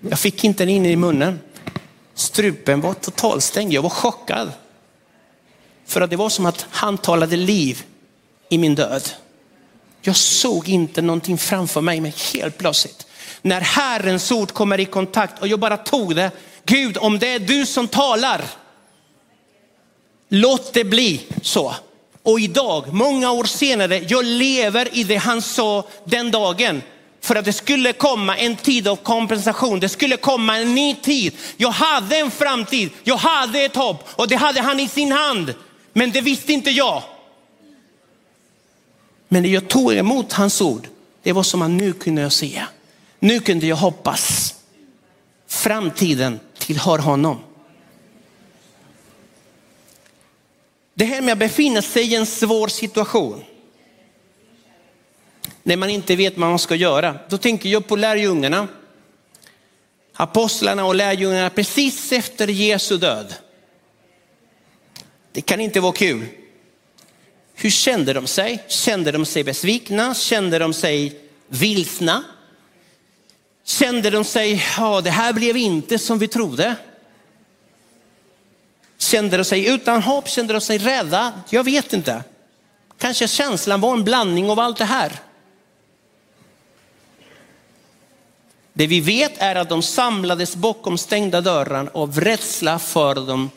Jag 0.00 0.18
fick 0.18 0.44
inte 0.44 0.64
den 0.64 0.74
in 0.74 0.86
i 0.86 0.96
munnen. 0.96 1.40
Strupen 2.14 2.80
var 2.80 2.94
totalstängd. 2.94 3.72
Jag 3.72 3.82
var 3.82 3.90
chockad. 3.90 4.52
För 5.86 6.00
att 6.00 6.10
det 6.10 6.16
var 6.16 6.28
som 6.28 6.46
att 6.46 6.66
han 6.70 6.98
talade 6.98 7.36
liv 7.36 7.84
i 8.48 8.58
min 8.58 8.74
död. 8.74 9.08
Jag 10.00 10.16
såg 10.16 10.68
inte 10.68 11.02
någonting 11.02 11.38
framför 11.38 11.80
mig, 11.80 12.00
men 12.00 12.12
helt 12.34 12.58
plötsligt 12.58 13.07
när 13.42 13.60
Herrens 13.60 14.32
ord 14.32 14.52
kommer 14.52 14.80
i 14.80 14.84
kontakt 14.84 15.42
och 15.42 15.48
jag 15.48 15.60
bara 15.60 15.76
tog 15.76 16.16
det. 16.16 16.30
Gud, 16.64 16.96
om 17.00 17.18
det 17.18 17.28
är 17.28 17.38
du 17.38 17.66
som 17.66 17.88
talar, 17.88 18.44
låt 20.28 20.72
det 20.72 20.84
bli 20.84 21.22
så. 21.42 21.74
Och 22.22 22.40
idag, 22.40 22.92
många 22.92 23.30
år 23.30 23.44
senare, 23.44 24.04
jag 24.08 24.24
lever 24.24 24.88
i 24.92 25.04
det 25.04 25.16
han 25.16 25.42
sa 25.42 25.84
den 26.04 26.30
dagen. 26.30 26.82
För 27.20 27.36
att 27.36 27.44
det 27.44 27.52
skulle 27.52 27.92
komma 27.92 28.36
en 28.36 28.56
tid 28.56 28.88
av 28.88 28.96
kompensation, 28.96 29.80
det 29.80 29.88
skulle 29.88 30.16
komma 30.16 30.58
en 30.58 30.74
ny 30.74 30.94
tid. 30.94 31.34
Jag 31.56 31.70
hade 31.70 32.16
en 32.16 32.30
framtid, 32.30 32.90
jag 33.04 33.16
hade 33.16 33.60
ett 33.60 33.76
hopp 33.76 34.08
och 34.10 34.28
det 34.28 34.36
hade 34.36 34.60
han 34.60 34.80
i 34.80 34.88
sin 34.88 35.12
hand. 35.12 35.54
Men 35.92 36.10
det 36.10 36.20
visste 36.20 36.52
inte 36.52 36.70
jag. 36.70 37.02
Men 39.28 39.52
jag 39.52 39.68
tog 39.68 39.92
emot 39.92 40.32
hans 40.32 40.60
ord 40.60 40.88
Det 41.22 41.32
var 41.32 41.42
som 41.42 41.62
att 41.62 41.70
nu 41.70 41.92
kunde 41.92 42.22
jag 42.22 42.32
se. 42.32 42.62
Nu 43.18 43.40
kunde 43.40 43.66
jag 43.66 43.76
hoppas. 43.76 44.54
Framtiden 45.46 46.40
tillhör 46.58 46.98
honom. 46.98 47.40
Det 50.94 51.04
här 51.04 51.20
med 51.20 51.32
att 51.32 51.38
befinna 51.38 51.82
sig 51.82 52.12
i 52.12 52.14
en 52.14 52.26
svår 52.26 52.68
situation. 52.68 53.44
När 55.62 55.76
man 55.76 55.90
inte 55.90 56.16
vet 56.16 56.38
vad 56.38 56.48
man 56.48 56.58
ska 56.58 56.74
göra. 56.74 57.18
Då 57.28 57.38
tänker 57.38 57.68
jag 57.68 57.86
på 57.86 57.96
lärjungarna. 57.96 58.68
Apostlarna 60.12 60.84
och 60.84 60.94
lärjungarna 60.94 61.50
precis 61.50 62.12
efter 62.12 62.48
Jesu 62.48 62.96
död. 62.96 63.34
Det 65.32 65.40
kan 65.40 65.60
inte 65.60 65.80
vara 65.80 65.92
kul. 65.92 66.26
Hur 67.54 67.70
kände 67.70 68.12
de 68.12 68.26
sig? 68.26 68.64
Kände 68.68 69.12
de 69.12 69.26
sig 69.26 69.44
besvikna? 69.44 70.14
Kände 70.14 70.58
de 70.58 70.74
sig 70.74 71.20
vilsna? 71.48 72.24
Kände 73.68 74.10
de 74.10 74.24
sig, 74.24 74.64
ja 74.76 75.00
det 75.00 75.10
här 75.10 75.32
blev 75.32 75.56
inte 75.56 75.98
som 75.98 76.18
vi 76.18 76.28
trodde. 76.28 76.76
Kände 78.98 79.36
de 79.36 79.44
sig 79.44 79.68
utan 79.68 80.02
hopp? 80.02 80.28
Kände 80.28 80.52
de 80.52 80.60
sig 80.60 80.78
rädda? 80.78 81.32
Jag 81.50 81.64
vet 81.64 81.92
inte. 81.92 82.24
Kanske 82.98 83.28
känslan 83.28 83.80
var 83.80 83.92
en 83.92 84.04
blandning 84.04 84.50
av 84.50 84.60
allt 84.60 84.76
det 84.76 84.84
här. 84.84 85.12
Det 88.72 88.86
vi 88.86 89.00
vet 89.00 89.32
är 89.38 89.54
att 89.54 89.68
de 89.68 89.82
samlades 89.82 90.56
bakom 90.56 90.98
stängda 90.98 91.40
dörrar 91.40 91.90
av 91.94 92.20
rädsla 92.20 92.78
för 92.78 93.14
de 93.14 93.50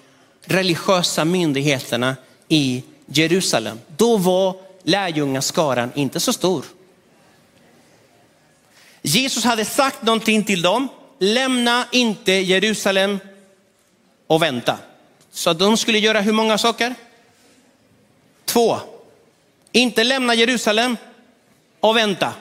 religiösa 0.46 1.26
myndigheterna 1.26 2.16
i 2.48 2.84
Jerusalem. 3.06 3.80
Då 3.98 4.18
var 4.18 4.56
lärjungaskaran 4.84 5.92
inte 5.96 6.20
så 6.20 6.34
stor. 6.34 6.66
Jesus 9.02 9.44
hade 9.44 9.66
sagt 9.66 10.04
någonting 10.04 10.44
till 10.44 10.62
dem, 10.62 10.88
lämna 11.20 11.86
inte 11.92 12.32
Jerusalem 12.32 13.20
och 14.28 14.42
vänta. 14.42 14.78
Så 15.32 15.54
de 15.54 15.78
skulle 15.78 16.00
göra 16.00 16.22
hur 16.22 16.34
många 16.34 16.58
saker? 16.58 16.96
Två. 18.46 18.78
Inte 19.72 20.04
lämna 20.04 20.36
Jerusalem 20.36 20.98
och 21.80 21.98
vänta. 21.98 22.34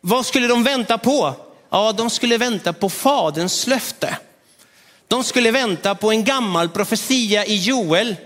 Vad 0.00 0.26
skulle 0.26 0.46
de 0.46 0.64
vänta 0.64 0.98
på? 0.98 1.34
Ja, 1.70 1.92
de 1.92 2.10
skulle 2.10 2.38
vänta 2.38 2.72
på 2.72 2.90
faderns 2.90 3.66
löfte. 3.66 4.18
De 5.08 5.24
skulle 5.24 5.50
vänta 5.50 5.94
på 5.94 6.10
en 6.10 6.24
gammal 6.24 6.68
profetia 6.68 7.46
i 7.46 7.56
Joel 7.56 8.16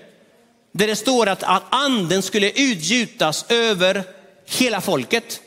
där 0.73 0.87
det 0.87 0.97
står 0.97 1.29
att, 1.29 1.43
att 1.43 1.63
anden 1.71 2.23
skulle 2.23 2.51
utgjutas 2.51 3.45
över 3.49 4.05
hela 4.47 4.81
folket. 4.81 5.41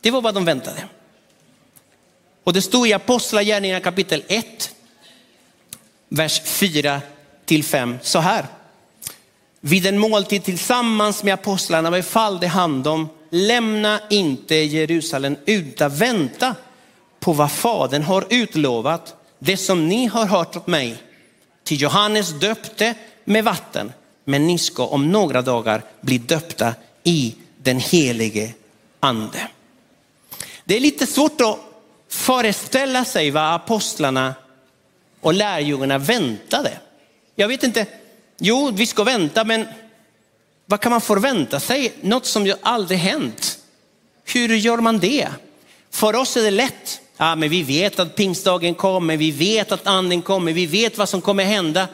Det 0.00 0.10
var 0.10 0.20
vad 0.20 0.34
de 0.34 0.44
väntade. 0.44 0.84
Och 2.44 2.52
det 2.52 2.62
stod 2.62 2.88
i 2.88 2.92
Apostlagärningarna 2.92 3.80
kapitel 3.80 4.22
1, 4.28 4.74
vers 6.08 6.42
4 6.44 7.00
till 7.44 7.64
5 7.64 7.98
så 8.02 8.18
här. 8.18 8.46
Vid 9.60 9.86
en 9.86 9.98
måltid 9.98 10.44
tillsammans 10.44 11.22
med 11.22 11.34
apostlarna 11.34 11.90
befallde 11.90 12.46
han 12.46 12.82
dem, 12.82 13.08
lämna 13.30 14.00
inte 14.10 14.54
Jerusalem 14.54 15.36
utan 15.46 15.96
vänta 15.96 16.54
på 17.20 17.32
vad 17.32 17.52
Fadern 17.52 18.02
har 18.02 18.26
utlovat, 18.30 19.14
det 19.38 19.56
som 19.56 19.88
ni 19.88 20.06
har 20.06 20.26
hört 20.26 20.56
åt 20.56 20.66
mig. 20.66 20.96
Till 21.64 21.80
Johannes 21.80 22.40
döpte 22.40 22.94
med 23.24 23.44
vatten, 23.44 23.92
men 24.24 24.46
ni 24.46 24.58
ska 24.58 24.86
om 24.86 25.12
några 25.12 25.42
dagar 25.42 25.82
bli 26.00 26.18
döpta 26.18 26.74
i 27.02 27.34
den 27.62 27.78
helige 27.78 28.52
ande. 29.00 29.48
Det 30.70 30.76
är 30.76 30.80
lite 30.80 31.06
svårt 31.06 31.40
att 31.40 31.58
föreställa 32.08 33.04
sig 33.04 33.30
vad 33.30 33.54
apostlarna 33.54 34.34
och 35.20 35.34
lärjungarna 35.34 35.98
väntade. 35.98 36.78
Jag 37.34 37.48
vet 37.48 37.62
inte, 37.62 37.86
jo 38.38 38.70
vi 38.74 38.86
ska 38.86 39.04
vänta 39.04 39.44
men 39.44 39.66
vad 40.66 40.80
kan 40.80 40.90
man 40.90 41.00
förvänta 41.00 41.60
sig? 41.60 41.92
Något 42.00 42.26
som 42.26 42.46
ju 42.46 42.54
aldrig 42.62 42.98
hänt. 42.98 43.58
Hur 44.24 44.48
gör 44.48 44.78
man 44.78 44.98
det? 44.98 45.28
För 45.90 46.16
oss 46.16 46.36
är 46.36 46.42
det 46.42 46.50
lätt. 46.50 47.00
Ja, 47.16 47.34
men 47.34 47.48
vi 47.48 47.62
vet 47.62 47.98
att 47.98 48.16
pingstdagen 48.16 48.74
kommer, 48.74 49.16
vi 49.16 49.30
vet 49.30 49.72
att 49.72 49.86
anden 49.86 50.22
kommer, 50.22 50.52
vi 50.52 50.66
vet 50.66 50.98
vad 50.98 51.08
som 51.08 51.20
kommer 51.20 51.44
hända. 51.44 51.88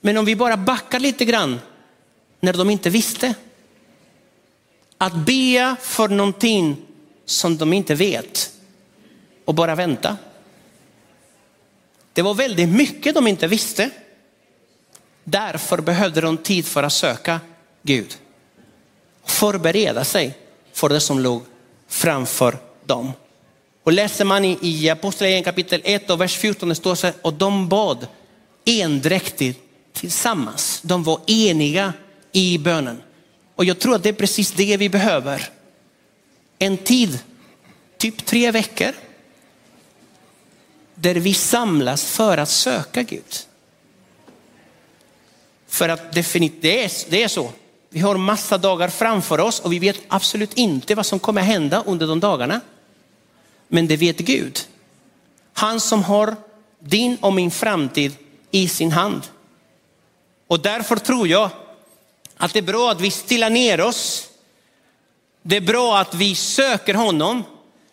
Men 0.00 0.16
om 0.16 0.24
vi 0.24 0.36
bara 0.36 0.56
backar 0.56 1.00
lite 1.00 1.24
grann 1.24 1.60
när 2.40 2.52
de 2.52 2.70
inte 2.70 2.90
visste. 2.90 3.34
Att 4.98 5.14
be 5.14 5.76
för 5.80 6.08
någonting 6.08 6.87
som 7.30 7.56
de 7.56 7.72
inte 7.72 7.94
vet 7.94 8.52
och 9.44 9.54
bara 9.54 9.74
vänta. 9.74 10.16
Det 12.12 12.22
var 12.22 12.34
väldigt 12.34 12.68
mycket 12.68 13.14
de 13.14 13.26
inte 13.26 13.46
visste. 13.46 13.90
Därför 15.24 15.80
behövde 15.80 16.20
de 16.20 16.36
tid 16.36 16.66
för 16.66 16.82
att 16.82 16.92
söka 16.92 17.40
Gud. 17.82 18.16
Förbereda 19.24 20.04
sig 20.04 20.38
för 20.72 20.88
det 20.88 21.00
som 21.00 21.20
låg 21.20 21.42
framför 21.88 22.58
dem. 22.84 23.12
Och 23.82 23.92
läser 23.92 24.24
man 24.24 24.44
i, 24.44 24.58
i 24.62 24.90
Apostlagärningarna 24.90 25.44
kapitel 25.44 25.80
1 25.84 26.10
och 26.10 26.20
vers 26.20 26.36
14, 26.36 26.68
det 26.68 26.74
står 26.74 26.94
så 26.94 27.06
här, 27.06 27.16
och 27.22 27.32
de 27.34 27.68
bad 27.68 28.06
endräktigt 28.64 29.60
tillsammans. 29.92 30.80
De 30.82 31.04
var 31.04 31.20
eniga 31.26 31.92
i 32.32 32.58
bönen. 32.58 33.02
Och 33.54 33.64
jag 33.64 33.78
tror 33.78 33.94
att 33.94 34.02
det 34.02 34.08
är 34.08 34.12
precis 34.12 34.52
det 34.52 34.76
vi 34.76 34.88
behöver. 34.88 35.57
En 36.58 36.76
tid, 36.76 37.18
typ 37.96 38.26
tre 38.26 38.50
veckor, 38.50 38.92
där 40.94 41.14
vi 41.14 41.34
samlas 41.34 42.04
för 42.04 42.38
att 42.38 42.48
söka 42.48 43.02
Gud. 43.02 43.36
För 45.68 45.88
att 45.88 46.12
definitivt, 46.12 46.62
det 46.62 46.84
är, 46.84 47.10
det 47.10 47.22
är 47.22 47.28
så. 47.28 47.52
Vi 47.90 48.00
har 48.00 48.16
massa 48.16 48.58
dagar 48.58 48.88
framför 48.88 49.40
oss 49.40 49.60
och 49.60 49.72
vi 49.72 49.78
vet 49.78 50.00
absolut 50.08 50.54
inte 50.54 50.94
vad 50.94 51.06
som 51.06 51.18
kommer 51.18 51.42
hända 51.42 51.82
under 51.86 52.06
de 52.06 52.20
dagarna. 52.20 52.60
Men 53.68 53.86
det 53.86 53.96
vet 53.96 54.18
Gud. 54.18 54.58
Han 55.52 55.80
som 55.80 56.04
har 56.04 56.36
din 56.78 57.16
och 57.20 57.32
min 57.32 57.50
framtid 57.50 58.12
i 58.50 58.68
sin 58.68 58.92
hand. 58.92 59.22
Och 60.46 60.60
därför 60.60 60.96
tror 60.96 61.28
jag 61.28 61.50
att 62.36 62.52
det 62.52 62.58
är 62.58 62.62
bra 62.62 62.90
att 62.90 63.00
vi 63.00 63.10
stillar 63.10 63.50
ner 63.50 63.80
oss. 63.80 64.28
Det 65.48 65.56
är 65.56 65.60
bra 65.60 65.98
att 65.98 66.14
vi 66.14 66.34
söker 66.34 66.94
honom. 66.94 67.42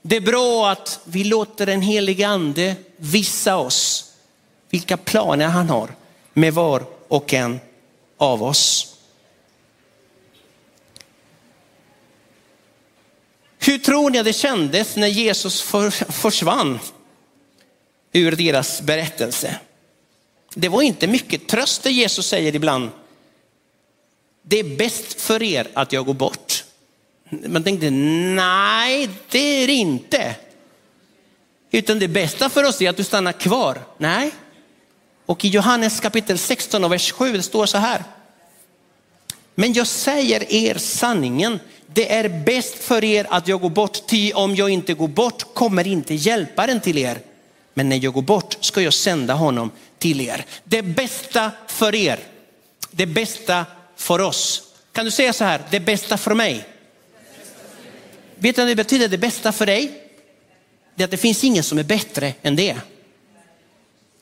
Det 0.01 0.15
är 0.15 0.21
bra 0.21 0.69
att 0.69 0.99
vi 1.03 1.23
låter 1.23 1.65
den 1.65 1.81
helige 1.81 2.27
ande 2.27 2.75
visa 2.97 3.57
oss 3.57 4.11
vilka 4.69 4.97
planer 4.97 5.47
han 5.47 5.69
har 5.69 5.95
med 6.33 6.53
var 6.53 6.85
och 7.07 7.33
en 7.33 7.59
av 8.17 8.43
oss. 8.43 8.95
Hur 13.59 13.77
tror 13.77 14.09
ni 14.09 14.19
att 14.19 14.25
det 14.25 14.33
kändes 14.33 14.95
när 14.95 15.07
Jesus 15.07 15.61
försvann 16.09 16.79
ur 18.11 18.31
deras 18.31 18.81
berättelse? 18.81 19.59
Det 20.55 20.69
var 20.69 20.81
inte 20.81 21.07
mycket 21.07 21.47
tröst 21.47 21.83
det 21.83 21.91
Jesus 21.91 22.27
säger 22.27 22.55
ibland. 22.55 22.89
Det 24.41 24.59
är 24.59 24.77
bäst 24.77 25.21
för 25.21 25.43
er 25.43 25.67
att 25.73 25.93
jag 25.93 26.05
går 26.05 26.13
bort. 26.13 26.44
Man 27.47 27.63
tänkte, 27.63 27.89
nej 27.89 29.09
det 29.29 29.63
är 29.63 29.67
det 29.67 29.73
inte. 29.73 30.35
Utan 31.71 31.99
det 31.99 32.07
bästa 32.07 32.49
för 32.49 32.63
oss 32.63 32.81
är 32.81 32.89
att 32.89 32.97
du 32.97 33.03
stannar 33.03 33.31
kvar. 33.31 33.77
Nej. 33.97 34.31
Och 35.25 35.45
i 35.45 35.47
Johannes 35.47 35.99
kapitel 35.99 36.37
16 36.37 36.83
och 36.83 36.91
vers 36.91 37.11
7 37.11 37.33
det 37.33 37.43
står 37.43 37.65
så 37.65 37.77
här. 37.77 38.03
Men 39.55 39.73
jag 39.73 39.87
säger 39.87 40.53
er 40.53 40.75
sanningen, 40.77 41.59
det 41.87 42.13
är 42.13 42.29
bäst 42.45 42.75
för 42.75 43.03
er 43.03 43.27
att 43.29 43.47
jag 43.47 43.61
går 43.61 43.69
bort, 43.69 44.07
ty 44.07 44.33
om 44.33 44.55
jag 44.55 44.69
inte 44.69 44.93
går 44.93 45.07
bort 45.07 45.53
kommer 45.53 45.87
inte 45.87 46.13
hjälparen 46.13 46.79
till 46.79 46.97
er. 46.97 47.19
Men 47.73 47.89
när 47.89 48.03
jag 48.03 48.13
går 48.13 48.21
bort 48.21 48.57
ska 48.59 48.81
jag 48.81 48.93
sända 48.93 49.33
honom 49.33 49.71
till 49.99 50.21
er. 50.21 50.45
Det 50.63 50.81
bästa 50.81 51.51
för 51.67 51.95
er, 51.95 52.19
det 52.91 53.05
bästa 53.05 53.65
för 53.95 54.21
oss. 54.21 54.63
Kan 54.91 55.05
du 55.05 55.11
säga 55.11 55.33
så 55.33 55.43
här, 55.43 55.61
det 55.69 55.79
bästa 55.79 56.17
för 56.17 56.33
mig? 56.33 56.65
Vet 58.45 58.55
du 58.55 58.61
vad 58.61 58.69
det 58.69 58.75
betyder, 58.75 59.07
det 59.07 59.17
bästa 59.17 59.51
för 59.51 59.65
dig? 59.65 59.91
Det 60.95 61.03
är 61.03 61.05
att 61.05 61.11
det 61.11 61.17
finns 61.17 61.43
ingen 61.43 61.63
som 61.63 61.77
är 61.77 61.83
bättre 61.83 62.33
än 62.41 62.55
det. 62.55 62.75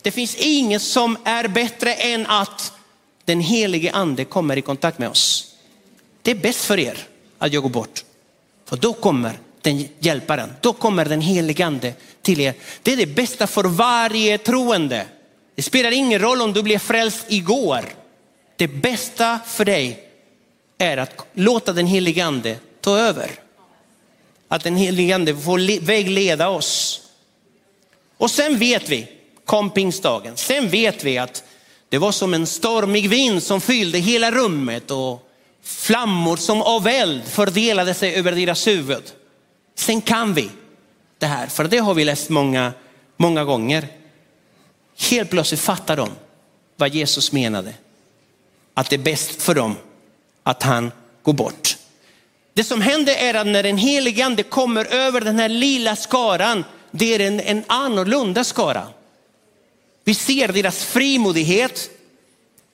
Det 0.02 0.12
finns 0.12 0.36
ingen 0.36 0.80
som 0.80 1.18
är 1.24 1.48
bättre 1.48 1.94
än 1.94 2.28
att 2.28 2.74
den 3.26 3.40
helige 3.42 3.92
ande 3.92 4.26
kommer 4.26 4.58
i 4.58 4.62
kontakt 4.62 5.00
med 5.00 5.10
oss. 5.10 5.56
Det 6.22 6.32
är 6.32 6.36
bäst 6.36 6.66
för 6.66 6.80
er 6.80 6.98
att 7.38 7.54
jag 7.54 7.64
går 7.64 7.70
bort. 7.70 8.04
För 8.66 8.78
då 8.78 8.94
kommer 8.94 9.40
den 9.62 9.88
hjälparen, 10.00 10.54
då 10.62 10.74
kommer 10.74 11.06
den 11.06 11.22
helige 11.22 11.66
ande 11.66 11.94
till 12.22 12.40
er. 12.40 12.54
Det 12.84 12.94
är 12.94 12.98
det 12.98 13.06
bästa 13.06 13.48
för 13.48 13.64
varje 13.64 14.38
troende. 14.38 15.06
Det 15.56 15.62
spelar 15.62 15.92
ingen 15.92 16.20
roll 16.20 16.42
om 16.42 16.54
du 16.54 16.64
blev 16.64 16.80
frälst 16.80 17.26
igår. 17.28 17.86
Det 18.56 18.68
bästa 18.68 19.40
för 19.48 19.66
dig 19.66 20.10
är 20.78 20.98
att 20.98 21.26
låta 21.34 21.74
den 21.74 21.88
helige 21.88 22.26
ande 22.26 22.58
ta 22.82 22.98
över 22.98 23.43
att 24.54 24.64
den 24.64 24.76
helige 24.76 25.16
ande 25.16 25.36
får 25.36 25.86
vägleda 25.86 26.50
oss. 26.50 27.02
Och 28.18 28.32
sen 28.32 28.60
vet 28.60 28.90
vi, 28.90 29.08
kom 29.46 29.70
pingstdagen, 29.70 30.38
sen 30.38 30.70
vet 30.70 31.04
vi 31.04 31.18
att 31.18 31.44
det 31.90 31.98
var 31.98 32.12
som 32.12 32.34
en 32.34 32.48
stormig 32.48 33.10
vind 33.10 33.44
som 33.44 33.62
fyllde 33.62 33.98
hela 33.98 34.32
rummet 34.32 34.92
och 34.92 35.30
flammor 35.64 36.38
som 36.38 36.62
av 36.62 36.88
eld 36.88 37.24
fördelade 37.28 37.94
sig 37.94 38.16
över 38.16 38.32
deras 38.32 38.68
huvud. 38.68 39.04
Sen 39.76 40.02
kan 40.02 40.34
vi 40.34 40.50
det 41.20 41.26
här, 41.26 41.48
för 41.48 41.64
det 41.64 41.78
har 41.78 41.94
vi 41.94 42.06
läst 42.06 42.30
många, 42.30 42.74
många 43.18 43.44
gånger. 43.44 43.88
Helt 45.12 45.30
plötsligt 45.30 45.62
fattar 45.62 45.98
de 45.98 46.10
vad 46.76 46.96
Jesus 46.96 47.32
menade. 47.32 47.74
Att 48.74 48.90
det 48.90 48.96
är 48.96 49.04
bäst 49.04 49.42
för 49.42 49.56
dem 49.56 49.76
att 50.44 50.64
han 50.64 50.92
går 51.24 51.34
bort. 51.34 51.78
Det 52.54 52.64
som 52.64 52.82
händer 52.82 53.14
är 53.14 53.34
att 53.34 53.48
när 53.48 53.64
den 53.64 53.78
helige 53.78 54.26
ande 54.26 54.44
kommer 54.44 54.86
över 54.86 55.22
den 55.22 55.40
här 55.40 55.50
lilla 55.50 55.96
skaran, 55.96 56.66
det 56.92 57.16
är 57.16 57.20
en, 57.20 57.40
en 57.40 57.64
annorlunda 57.68 58.44
skara. 58.44 58.88
Vi 60.04 60.14
ser 60.14 60.48
deras 60.48 60.84
frimodighet. 60.84 61.90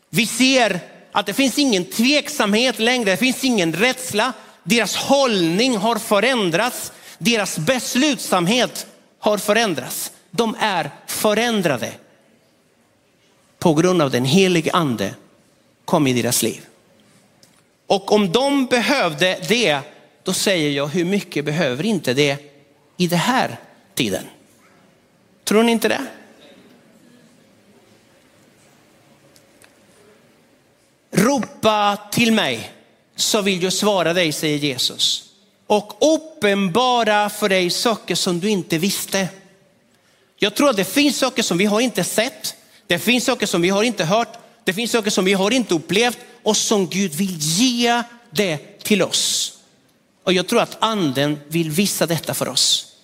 Vi 0.10 0.26
ser 0.26 0.80
att 1.12 1.26
det 1.26 1.34
finns 1.34 1.60
ingen 1.60 1.86
tveksamhet 1.86 2.80
längre, 2.80 3.12
det 3.12 3.18
finns 3.18 3.44
ingen 3.44 3.74
rädsla. 3.74 4.34
Deras 4.64 4.96
hållning 4.96 5.78
har 5.78 5.96
förändrats, 5.96 6.92
deras 7.18 7.58
beslutsamhet 7.58 8.88
har 9.20 9.38
förändrats. 9.38 10.12
De 10.32 10.56
är 10.60 10.92
förändrade 11.08 11.92
på 13.60 13.74
grund 13.74 14.02
av 14.02 14.12
den 14.12 14.26
helige 14.26 14.72
ande 14.72 15.16
kom 15.86 16.08
i 16.08 16.14
deras 16.14 16.44
liv. 16.44 16.69
Och 17.90 18.12
om 18.12 18.32
de 18.32 18.66
behövde 18.66 19.40
det, 19.48 19.80
då 20.24 20.34
säger 20.34 20.70
jag 20.70 20.88
hur 20.88 21.06
mycket 21.06 21.46
behöver 21.46 21.86
inte 21.86 22.14
det 22.14 22.38
i 22.98 23.08
den 23.08 23.20
här 23.20 23.58
tiden? 23.96 24.24
Tror 25.44 25.64
ni 25.64 25.72
inte 25.72 25.88
det? 25.88 26.06
Ropa 31.12 31.98
till 32.12 32.34
mig 32.34 32.72
så 33.16 33.42
vill 33.42 33.64
jag 33.64 33.74
svara 33.74 34.14
dig, 34.14 34.32
säger 34.32 34.58
Jesus. 34.58 35.34
Och 35.68 35.98
uppenbara 36.16 37.30
för 37.30 37.50
dig 37.50 37.70
saker 37.70 38.16
som 38.16 38.40
du 38.40 38.50
inte 38.50 38.78
visste. 38.78 39.28
Jag 40.38 40.56
tror 40.56 40.70
att 40.70 40.78
det 40.78 40.86
finns 40.86 41.18
saker 41.18 41.44
som 41.44 41.58
vi 41.58 41.66
har 41.66 41.82
inte 41.82 42.04
sett. 42.04 42.56
Det 42.88 43.00
finns 43.00 43.26
saker 43.26 43.46
som 43.46 43.62
vi 43.62 43.70
har 43.70 43.84
inte 43.84 44.06
hört. 44.06 44.39
Det 44.70 44.74
finns 44.74 44.92
saker 44.92 45.12
som 45.12 45.26
vi 45.26 45.34
har 45.34 45.52
inte 45.52 45.74
upplevt 45.74 46.18
och 46.44 46.58
som 46.58 46.88
Gud 46.88 47.14
vill 47.14 47.38
ge 47.40 48.04
det 48.30 48.58
till 48.84 49.02
oss. 49.02 49.54
Och 50.24 50.34
jag 50.34 50.48
tror 50.48 50.62
att 50.62 50.78
anden 50.80 51.40
vill 51.48 51.72
visa 51.72 52.06
detta 52.06 52.34
för 52.34 52.48
oss. 52.48 52.96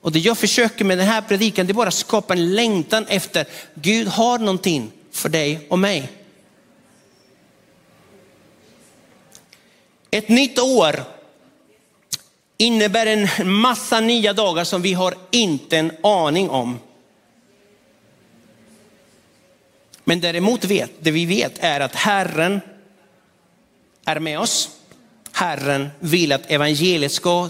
Och 0.00 0.12
det 0.12 0.18
jag 0.18 0.38
försöker 0.38 0.84
med 0.84 0.98
den 0.98 1.06
här 1.06 1.22
predikan, 1.22 1.66
det 1.66 1.72
är 1.72 1.74
bara 1.74 1.88
att 1.88 1.94
skapa 1.94 2.34
en 2.34 2.54
längtan 2.54 3.06
efter 3.08 3.46
Gud 3.74 4.08
har 4.08 4.38
någonting 4.38 4.92
för 5.12 5.28
dig 5.28 5.66
och 5.70 5.78
mig. 5.78 6.12
Ett 10.10 10.28
nytt 10.28 10.58
år 10.58 11.04
innebär 12.56 13.06
en 13.06 13.50
massa 13.52 14.00
nya 14.00 14.32
dagar 14.32 14.64
som 14.64 14.82
vi 14.82 14.92
har 14.92 15.14
inte 15.30 15.78
en 15.78 15.92
aning 16.02 16.50
om. 16.50 16.78
Men 20.10 20.20
däremot 20.20 20.64
vet, 20.64 20.90
det 21.00 21.10
vi 21.10 21.26
vet 21.26 21.58
är 21.58 21.80
att 21.80 21.94
Herren 21.94 22.60
är 24.04 24.20
med 24.20 24.38
oss. 24.40 24.68
Herren 25.32 25.88
vill 25.98 26.32
att 26.32 26.50
evangeliet 26.50 27.12
ska 27.12 27.48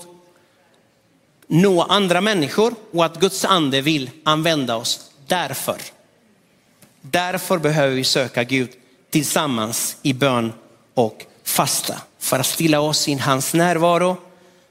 nå 1.47 1.83
andra 1.83 2.21
människor 2.21 2.75
och 2.93 3.05
att 3.05 3.21
Guds 3.21 3.45
ande 3.45 3.81
vill 3.81 4.11
använda 4.25 4.77
oss 4.77 5.11
därför. 5.27 5.77
Därför 7.01 7.59
behöver 7.59 7.95
vi 7.97 8.05
söka 8.05 8.45
Gud 8.45 8.71
tillsammans 9.11 9.97
i 10.03 10.13
bön 10.13 10.53
och 10.95 11.27
fasta 11.45 12.03
för 12.19 12.39
att 12.39 12.47
stilla 12.47 12.81
oss 12.81 13.09
i 13.09 13.15
hans 13.15 13.55
närvaro, 13.55 14.17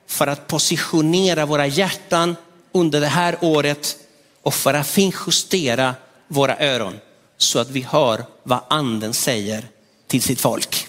för 0.07 0.27
att 0.27 0.47
positionera 0.47 1.45
våra 1.45 1.67
hjärtan 1.67 2.35
under 2.71 3.01
det 3.01 3.07
här 3.07 3.37
året 3.41 3.97
och 4.41 4.53
för 4.53 4.73
att 4.73 4.87
finjustera 4.87 5.95
våra 6.27 6.57
öron 6.59 6.99
så 7.41 7.59
att 7.59 7.69
vi 7.69 7.81
hör 7.81 8.25
vad 8.43 8.59
anden 8.67 9.13
säger 9.13 9.67
till 10.07 10.21
sitt 10.21 10.41
folk. 10.41 10.87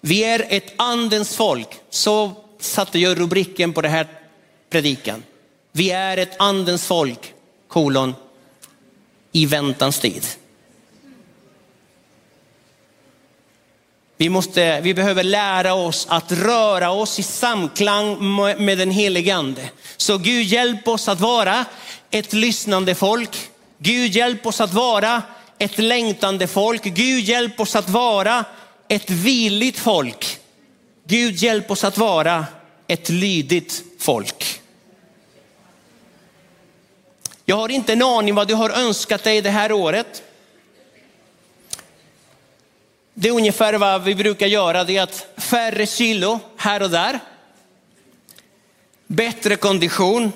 Vi 0.00 0.24
är 0.24 0.46
ett 0.48 0.72
andens 0.76 1.36
folk. 1.36 1.68
Så 1.90 2.32
satte 2.60 2.98
jag 2.98 3.20
rubriken 3.20 3.72
på 3.72 3.80
den 3.80 3.90
här 3.90 4.06
predikan. 4.70 5.22
Vi 5.72 5.90
är 5.90 6.16
ett 6.16 6.40
andens 6.40 6.86
folk, 6.86 7.34
kolon, 7.68 8.14
i 9.32 9.46
väntans 9.46 9.98
tid. 9.98 10.26
Vi, 14.16 14.28
måste, 14.28 14.80
vi 14.80 14.94
behöver 14.94 15.22
lära 15.22 15.74
oss 15.74 16.06
att 16.10 16.32
röra 16.32 16.90
oss 16.90 17.18
i 17.18 17.22
samklang 17.22 18.34
med 18.58 18.78
den 18.78 18.90
helige 18.90 19.34
ande. 19.34 19.70
Så 19.96 20.18
Gud 20.18 20.46
hjälp 20.46 20.88
oss 20.88 21.08
att 21.08 21.20
vara 21.20 21.64
ett 22.10 22.32
lyssnande 22.32 22.94
folk. 22.94 23.50
Gud 23.84 24.16
hjälp 24.16 24.46
oss 24.46 24.60
att 24.60 24.72
vara 24.72 25.22
ett 25.58 25.78
längtande 25.78 26.46
folk. 26.46 26.84
Gud 26.84 27.24
hjälp 27.24 27.60
oss 27.60 27.76
att 27.76 27.88
vara 27.88 28.44
ett 28.88 29.10
villigt 29.10 29.78
folk. 29.78 30.38
Gud 31.06 31.34
hjälp 31.34 31.70
oss 31.70 31.84
att 31.84 31.98
vara 31.98 32.46
ett 32.86 33.08
lydigt 33.08 33.82
folk. 33.98 34.60
Jag 37.44 37.56
har 37.56 37.68
inte 37.68 37.92
en 37.92 38.02
aning 38.02 38.34
vad 38.34 38.48
du 38.48 38.54
har 38.54 38.70
önskat 38.70 39.24
dig 39.24 39.40
det 39.40 39.50
här 39.50 39.72
året. 39.72 40.22
Det 43.14 43.28
är 43.28 43.32
ungefär 43.32 43.74
vad 43.74 44.02
vi 44.04 44.14
brukar 44.14 44.46
göra, 44.46 44.84
det 44.84 44.96
är 44.96 45.02
att 45.02 45.26
färre 45.36 45.86
kilo 45.86 46.40
här 46.56 46.82
och 46.82 46.90
där. 46.90 47.20
Bättre 49.06 49.56
kondition, 49.56 50.32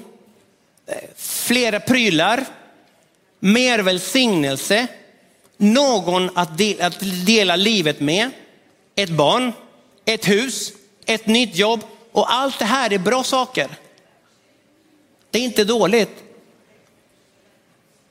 eh, 0.87 0.97
flera 1.17 1.81
prylar, 1.81 2.45
mer 3.41 3.79
välsignelse, 3.79 4.87
någon 5.57 6.31
att 6.35 6.59
dela, 6.59 6.87
att 6.87 7.27
dela 7.27 7.57
livet 7.57 8.01
med, 8.01 8.31
ett 8.95 9.11
barn, 9.11 9.53
ett 10.05 10.29
hus, 10.29 10.73
ett 11.07 11.27
nytt 11.27 11.57
jobb 11.57 11.81
och 12.13 12.33
allt 12.33 12.59
det 12.59 12.65
här 12.65 12.93
är 12.93 12.99
bra 12.99 13.25
saker. 13.25 13.69
Det 15.31 15.39
är 15.39 15.43
inte 15.43 15.65
dåligt. 15.65 16.25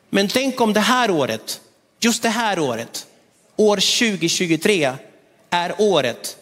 Men 0.09 0.27
tänk 0.27 0.61
om 0.61 0.73
det 0.73 0.79
här 0.79 1.11
året, 1.11 1.61
just 1.99 2.23
det 2.23 2.29
här 2.29 2.59
året, 2.59 3.07
år 3.55 3.75
2023 3.75 4.93
är 5.49 5.75
året 5.77 6.37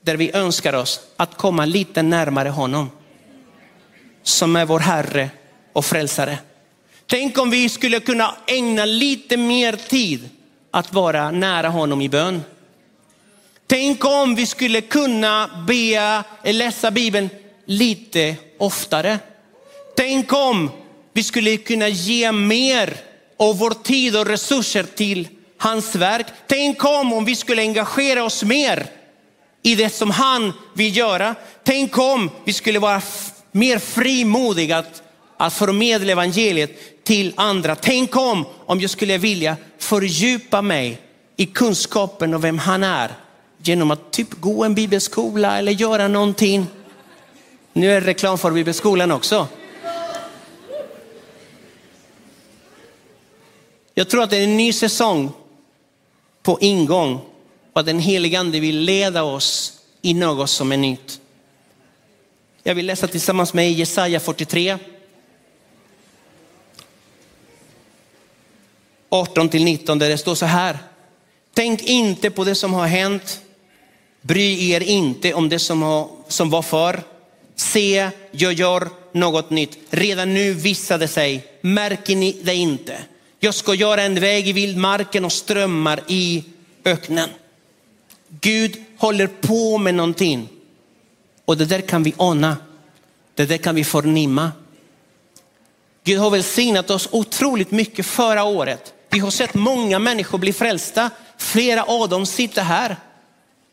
där 0.00 0.16
vi 0.16 0.30
önskar 0.32 0.72
oss 0.72 1.00
att 1.16 1.36
komma 1.36 1.64
lite 1.64 2.02
närmare 2.02 2.48
honom. 2.48 2.90
Som 4.22 4.56
är 4.56 4.64
vår 4.64 4.80
Herre 4.80 5.30
och 5.72 5.84
frälsare. 5.84 6.38
Tänk 7.06 7.38
om 7.38 7.50
vi 7.50 7.68
skulle 7.68 8.00
kunna 8.00 8.34
ägna 8.46 8.84
lite 8.84 9.36
mer 9.36 9.72
tid 9.72 10.28
att 10.70 10.92
vara 10.92 11.30
nära 11.30 11.68
honom 11.68 12.00
i 12.00 12.08
bön. 12.08 12.42
Tänk 13.66 14.04
om 14.04 14.34
vi 14.34 14.46
skulle 14.46 14.80
kunna 14.80 15.64
be, 15.66 16.22
eh, 16.42 16.54
läsa 16.54 16.90
Bibeln 16.90 17.28
lite 17.66 18.36
oftare. 18.58 19.18
Tänk 19.96 20.32
om 20.32 20.70
vi 21.12 21.22
skulle 21.22 21.56
kunna 21.56 21.88
ge 21.88 22.32
mer 22.32 22.96
av 23.38 23.58
vår 23.58 23.70
tid 23.70 24.16
och 24.16 24.26
resurser 24.26 24.84
till 24.84 25.28
hans 25.58 25.94
verk. 25.94 26.26
Tänk 26.46 26.84
om, 26.84 27.12
om 27.12 27.24
vi 27.24 27.36
skulle 27.36 27.62
engagera 27.62 28.24
oss 28.24 28.42
mer 28.42 28.86
i 29.62 29.74
det 29.74 29.90
som 29.90 30.10
han 30.10 30.52
vill 30.74 30.96
göra. 30.96 31.34
Tänk 31.64 31.98
om 31.98 32.30
vi 32.44 32.52
skulle 32.52 32.78
vara 32.78 33.02
mer 33.52 33.78
frimodiga 33.78 34.78
att, 34.78 35.02
att 35.36 35.54
förmedla 35.54 36.12
evangeliet 36.12 36.93
till 37.04 37.32
andra. 37.36 37.76
Tänk 37.76 38.16
om, 38.16 38.44
om 38.66 38.80
jag 38.80 38.90
skulle 38.90 39.18
vilja 39.18 39.56
fördjupa 39.78 40.62
mig 40.62 41.00
i 41.36 41.46
kunskapen 41.46 42.34
om 42.34 42.40
vem 42.40 42.58
han 42.58 42.82
är 42.84 43.10
genom 43.62 43.90
att 43.90 44.10
typ 44.10 44.40
gå 44.40 44.64
en 44.64 44.74
bibelskola 44.74 45.58
eller 45.58 45.72
göra 45.72 46.08
någonting. 46.08 46.66
Nu 47.72 47.92
är 47.92 48.00
det 48.00 48.06
reklam 48.06 48.38
för 48.38 48.50
bibelskolan 48.50 49.10
också. 49.10 49.48
Jag 53.94 54.08
tror 54.08 54.22
att 54.22 54.30
det 54.30 54.36
är 54.36 54.44
en 54.44 54.56
ny 54.56 54.72
säsong 54.72 55.32
på 56.42 56.58
ingång 56.60 57.20
och 57.72 57.80
att 57.80 57.86
den 57.86 57.98
helige 57.98 58.40
ande 58.40 58.60
vill 58.60 58.78
leda 58.78 59.22
oss 59.22 59.72
i 60.02 60.14
något 60.14 60.50
som 60.50 60.72
är 60.72 60.76
nytt. 60.76 61.20
Jag 62.62 62.74
vill 62.74 62.86
läsa 62.86 63.06
tillsammans 63.06 63.54
med 63.54 63.72
Jesaja 63.72 64.20
43. 64.20 64.78
18 69.14 69.48
till 69.48 69.64
19 69.64 69.98
där 69.98 70.08
det 70.08 70.18
står 70.18 70.34
så 70.34 70.46
här. 70.46 70.78
Tänk 71.54 71.82
inte 71.82 72.30
på 72.30 72.44
det 72.44 72.54
som 72.54 72.74
har 72.74 72.86
hänt. 72.86 73.40
Bry 74.20 74.70
er 74.70 74.80
inte 74.80 75.34
om 75.34 75.48
det 75.48 75.58
som, 75.58 76.08
som 76.28 76.50
var 76.50 76.62
förr. 76.62 77.02
Se, 77.56 78.10
jag 78.30 78.52
gör 78.52 78.88
något 79.12 79.50
nytt. 79.50 79.78
Redan 79.90 80.34
nu 80.34 80.52
visade 80.52 81.08
sig, 81.08 81.46
märker 81.60 82.16
ni 82.16 82.36
det 82.42 82.54
inte? 82.54 82.98
Jag 83.40 83.54
ska 83.54 83.74
göra 83.74 84.02
en 84.02 84.20
väg 84.20 84.48
i 84.48 84.52
vildmarken 84.52 85.24
och 85.24 85.32
strömmar 85.32 86.00
i 86.08 86.44
öknen. 86.84 87.28
Gud 88.28 88.84
håller 88.98 89.26
på 89.26 89.78
med 89.78 89.94
någonting 89.94 90.48
och 91.44 91.56
det 91.56 91.64
där 91.64 91.80
kan 91.80 92.02
vi 92.02 92.14
ana. 92.16 92.56
Det 93.34 93.46
där 93.46 93.58
kan 93.58 93.74
vi 93.74 93.84
förnimma. 93.84 94.52
Gud 96.04 96.18
har 96.18 96.30
välsignat 96.30 96.90
oss 96.90 97.08
otroligt 97.10 97.70
mycket 97.70 98.06
förra 98.06 98.44
året. 98.44 98.93
Vi 99.14 99.20
har 99.20 99.30
sett 99.30 99.54
många 99.54 99.98
människor 99.98 100.38
bli 100.38 100.52
frälsta. 100.52 101.10
Flera 101.38 101.82
av 101.82 102.08
dem 102.08 102.26
sitter 102.26 102.62
här. 102.62 102.96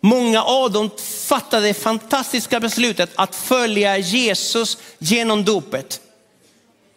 Många 0.02 0.44
av 0.44 0.72
dem 0.72 0.90
fattade 1.28 1.68
det 1.68 1.74
fantastiska 1.74 2.60
beslutet 2.60 3.10
att 3.16 3.36
följa 3.36 3.98
Jesus 3.98 4.78
genom 4.98 5.44
dopet. 5.46 6.02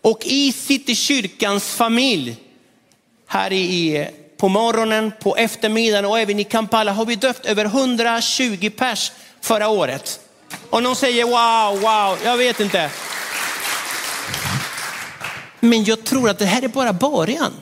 Och 0.02 0.20
i 0.24 0.52
Citykyrkans 0.52 1.74
familj, 1.74 2.36
här 3.26 3.52
i, 3.52 4.06
på 4.36 4.48
morgonen, 4.48 5.12
på 5.22 5.36
eftermiddagen 5.36 6.04
och 6.04 6.18
även 6.18 6.40
i 6.40 6.44
Kampala 6.44 6.92
har 6.92 7.06
vi 7.06 7.16
döpt 7.16 7.46
över 7.46 7.64
120 7.64 8.70
pers 8.76 9.12
förra 9.40 9.68
året. 9.68 10.20
Och 10.70 10.82
någon 10.82 10.96
säger 10.96 11.24
wow, 11.24 11.80
wow, 11.80 12.18
jag 12.24 12.36
vet 12.36 12.60
inte. 12.60 12.90
Men 15.60 15.84
jag 15.84 16.04
tror 16.04 16.30
att 16.30 16.38
det 16.38 16.46
här 16.46 16.62
är 16.62 16.68
bara 16.68 16.92
början. 16.92 17.52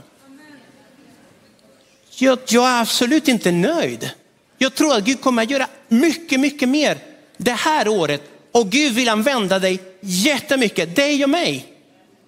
Jag, 2.22 2.38
jag 2.48 2.68
är 2.68 2.80
absolut 2.80 3.28
inte 3.28 3.52
nöjd. 3.52 4.10
Jag 4.58 4.74
tror 4.74 4.94
att 4.94 5.04
Gud 5.04 5.20
kommer 5.20 5.42
att 5.42 5.50
göra 5.50 5.66
mycket, 5.88 6.40
mycket 6.40 6.68
mer 6.68 6.98
det 7.36 7.52
här 7.52 7.88
året. 7.88 8.22
Och 8.52 8.70
Gud 8.70 8.92
vill 8.92 9.08
använda 9.08 9.58
dig 9.58 9.80
jättemycket, 10.00 10.96
dig 10.96 11.24
och 11.24 11.30
mig. 11.30 11.66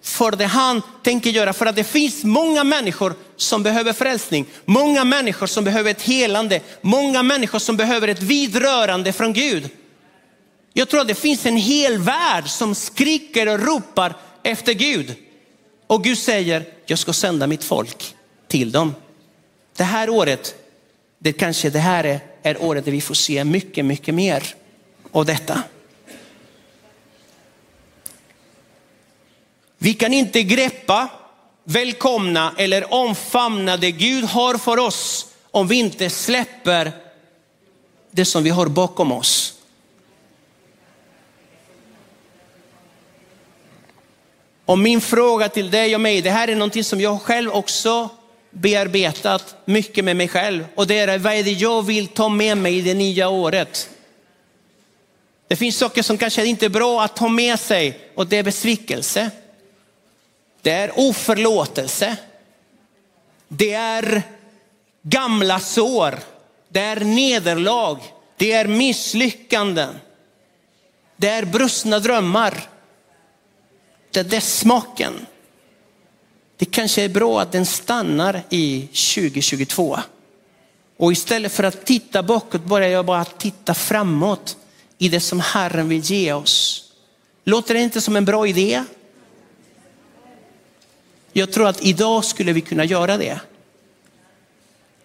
För 0.02 0.30
det 0.30 0.44
han 0.44 0.82
tänker 1.02 1.30
göra. 1.30 1.52
För 1.52 1.66
att 1.66 1.76
det 1.76 1.84
finns 1.84 2.24
många 2.24 2.64
människor 2.64 3.14
som 3.36 3.62
behöver 3.62 3.92
frälsning. 3.92 4.46
Många 4.64 5.04
människor 5.04 5.46
som 5.46 5.64
behöver 5.64 5.90
ett 5.90 6.02
helande. 6.02 6.60
Många 6.80 7.22
människor 7.22 7.58
som 7.58 7.76
behöver 7.76 8.08
ett 8.08 8.22
vidrörande 8.22 9.12
från 9.12 9.32
Gud. 9.32 9.68
Jag 10.72 10.88
tror 10.88 11.00
att 11.00 11.08
det 11.08 11.14
finns 11.14 11.46
en 11.46 11.56
hel 11.56 11.98
värld 11.98 12.48
som 12.48 12.74
skriker 12.74 13.48
och 13.48 13.66
ropar 13.66 14.16
efter 14.42 14.72
Gud. 14.72 15.14
Och 15.86 16.04
Gud 16.04 16.18
säger, 16.18 16.64
jag 16.86 16.98
ska 16.98 17.12
sända 17.12 17.46
mitt 17.46 17.64
folk 17.64 18.14
till 18.48 18.72
dem. 18.72 18.94
Det 19.76 19.84
här 19.84 20.10
året 20.10 20.54
det 21.24 21.32
kanske 21.32 21.70
det 21.70 21.78
här 21.78 22.04
är, 22.04 22.20
är 22.42 22.62
året 22.62 22.84
där 22.84 22.92
vi 22.92 23.00
får 23.00 23.14
se 23.14 23.44
mycket, 23.44 23.84
mycket 23.84 24.14
mer 24.14 24.54
av 25.12 25.24
detta. 25.24 25.62
Vi 29.78 29.94
kan 29.94 30.12
inte 30.12 30.42
greppa, 30.42 31.08
välkomna 31.64 32.54
eller 32.58 32.94
omfamna 32.94 33.76
det 33.76 33.90
Gud 33.90 34.24
har 34.24 34.58
för 34.58 34.78
oss 34.78 35.26
om 35.50 35.68
vi 35.68 35.76
inte 35.76 36.10
släpper 36.10 36.92
det 38.10 38.24
som 38.24 38.42
vi 38.42 38.50
har 38.50 38.66
bakom 38.66 39.12
oss. 39.12 39.54
Och 44.64 44.78
min 44.78 45.00
fråga 45.00 45.48
till 45.48 45.70
dig 45.70 45.94
och 45.94 46.00
mig, 46.00 46.22
det 46.22 46.30
här 46.30 46.48
är 46.48 46.54
någonting 46.54 46.84
som 46.84 47.00
jag 47.00 47.22
själv 47.22 47.50
också 47.50 48.08
bearbetat 48.54 49.56
mycket 49.64 50.04
med 50.04 50.16
mig 50.16 50.28
själv 50.28 50.66
och 50.74 50.86
det 50.86 50.98
är 50.98 51.18
vad 51.18 51.32
är 51.32 51.44
det 51.44 51.52
jag 51.52 51.82
vill 51.82 52.08
ta 52.08 52.28
med 52.28 52.58
mig 52.58 52.78
i 52.78 52.82
det 52.82 52.94
nya 52.94 53.28
året. 53.28 53.90
Det 55.48 55.56
finns 55.56 55.76
saker 55.76 56.02
som 56.02 56.18
kanske 56.18 56.46
inte 56.46 56.66
är 56.66 56.70
bra 56.70 57.02
att 57.02 57.16
ta 57.16 57.28
med 57.28 57.60
sig 57.60 57.98
och 58.14 58.26
det 58.26 58.36
är 58.36 58.42
besvikelse. 58.42 59.30
Det 60.62 60.70
är 60.70 60.98
oförlåtelse. 60.98 62.16
Det 63.48 63.72
är 63.72 64.22
gamla 65.02 65.60
sår. 65.60 66.18
Det 66.68 66.80
är 66.80 67.00
nederlag. 67.00 67.98
Det 68.36 68.52
är 68.52 68.66
misslyckanden. 68.66 70.00
Det 71.16 71.28
är 71.28 71.44
brustna 71.44 71.98
drömmar. 71.98 72.68
Det 74.10 74.20
är 74.20 74.24
dess 74.24 74.58
smaken. 74.58 75.26
Det 76.64 76.70
kanske 76.70 77.02
är 77.02 77.08
bra 77.08 77.40
att 77.40 77.52
den 77.52 77.66
stannar 77.66 78.42
i 78.50 78.80
2022. 78.80 79.98
Och 80.96 81.12
istället 81.12 81.52
för 81.52 81.64
att 81.64 81.86
titta 81.86 82.22
bakåt 82.22 82.64
börjar 82.64 82.88
jag 82.88 83.06
bara 83.06 83.24
titta 83.24 83.74
framåt 83.74 84.56
i 84.98 85.08
det 85.08 85.20
som 85.20 85.40
Herren 85.40 85.88
vill 85.88 86.00
ge 86.00 86.32
oss. 86.32 86.84
Låter 87.44 87.74
det 87.74 87.80
inte 87.80 88.00
som 88.00 88.16
en 88.16 88.24
bra 88.24 88.46
idé? 88.46 88.84
Jag 91.32 91.52
tror 91.52 91.68
att 91.68 91.82
idag 91.82 92.24
skulle 92.24 92.52
vi 92.52 92.60
kunna 92.60 92.84
göra 92.84 93.16
det. 93.16 93.40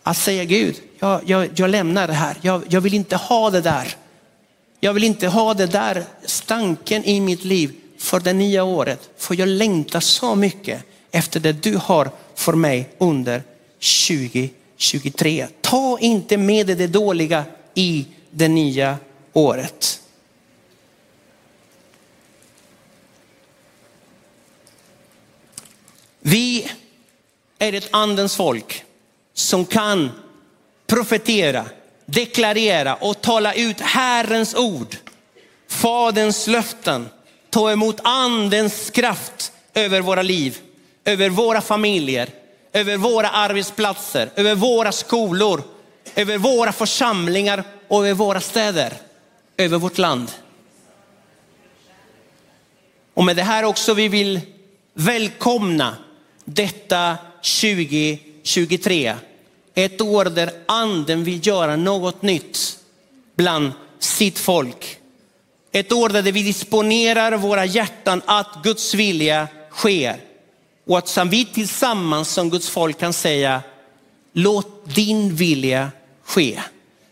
Att 0.04 0.18
säga 0.18 0.44
Gud, 0.44 0.76
jag, 1.00 1.22
jag, 1.26 1.50
jag 1.56 1.70
lämnar 1.70 2.08
det 2.08 2.14
här. 2.14 2.38
Jag, 2.42 2.64
jag 2.70 2.82
vill 2.82 2.94
inte 2.94 3.16
ha 3.16 3.50
det 3.50 3.62
där. 3.62 3.96
Jag 4.80 4.94
vill 4.94 5.04
inte 5.04 5.28
ha 5.28 5.54
det 5.54 5.66
där 5.66 6.04
stanken 6.26 7.06
i 7.06 7.20
mitt 7.20 7.44
liv 7.44 7.76
för 7.98 8.20
det 8.20 8.34
nya 8.34 8.64
året. 8.64 9.10
För 9.18 9.36
jag 9.36 9.48
längtar 9.48 10.00
så 10.00 10.36
mycket 10.36 10.86
efter 11.12 11.40
det 11.40 11.52
du 11.52 11.78
har 11.78 12.12
för 12.36 12.54
mig 12.54 12.90
under 12.98 13.44
2023. 13.80 15.48
Ta 15.62 16.00
inte 16.00 16.38
med 16.38 16.68
dig 16.68 16.76
det 16.76 16.88
dåliga 16.88 17.44
i 17.74 18.06
det 18.32 18.48
nya 18.48 18.98
året. 19.34 20.02
Vi 26.20 26.72
är 27.60 27.74
ett 27.74 27.88
andens 27.92 28.36
folk 28.36 28.84
som 29.34 29.66
kan 29.66 30.12
profetera, 30.88 31.66
deklarera 32.06 32.96
och 32.96 33.22
tala 33.22 33.54
ut 33.54 33.80
Herrens 33.80 34.56
ord, 34.56 34.96
Faderns 35.68 36.48
löften, 36.48 37.10
ta 37.50 37.72
emot 37.72 38.00
andens 38.04 38.90
kraft 38.90 39.52
över 39.74 40.02
våra 40.02 40.22
liv 40.22 40.58
över 41.06 41.30
våra 41.30 41.62
familjer, 41.62 42.30
över 42.74 42.98
våra 42.98 43.30
arbetsplatser, 43.30 44.30
över 44.36 44.56
våra 44.56 44.92
skolor, 44.92 45.64
över 46.16 46.38
våra 46.38 46.72
församlingar 46.72 47.64
och 47.88 48.08
över 48.08 48.14
våra 48.14 48.42
städer, 48.42 48.94
över 49.58 49.78
vårt 49.78 49.98
land. 49.98 50.32
Och 53.14 53.26
med 53.26 53.36
det 53.36 53.44
här 53.44 53.64
också 53.64 53.94
vi 53.94 54.08
vill 54.08 54.42
välkomna 54.94 55.98
detta 56.46 57.18
2023. 57.62 59.16
Ett 59.76 60.02
år 60.02 60.26
där 60.26 60.52
anden 60.66 61.24
vill 61.24 61.48
göra 61.48 61.76
något 61.76 62.22
nytt 62.22 62.80
bland 63.36 63.72
sitt 64.00 64.40
folk. 64.40 64.98
Ett 65.72 65.92
år 65.92 66.10
där 66.10 66.22
vi 66.22 66.44
disponerar 66.44 67.38
våra 67.38 67.66
hjärtan 67.66 68.22
att 68.26 68.64
Guds 68.64 68.94
vilja 68.94 69.48
sker. 69.72 70.29
Och 70.90 70.98
att 70.98 71.18
vi 71.30 71.46
tillsammans 71.46 72.30
som 72.30 72.50
Guds 72.50 72.70
folk 72.70 73.00
kan 73.00 73.14
säga, 73.14 73.62
låt 74.34 74.96
din 74.96 75.36
vilja 75.36 75.92
ske. 76.24 76.62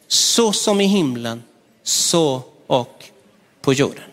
Så 0.07 0.53
som 0.53 0.81
i 0.81 0.85
himlen, 0.85 1.43
så 1.83 2.41
och 2.67 3.03
på 3.61 3.73
jorden. 3.73 4.03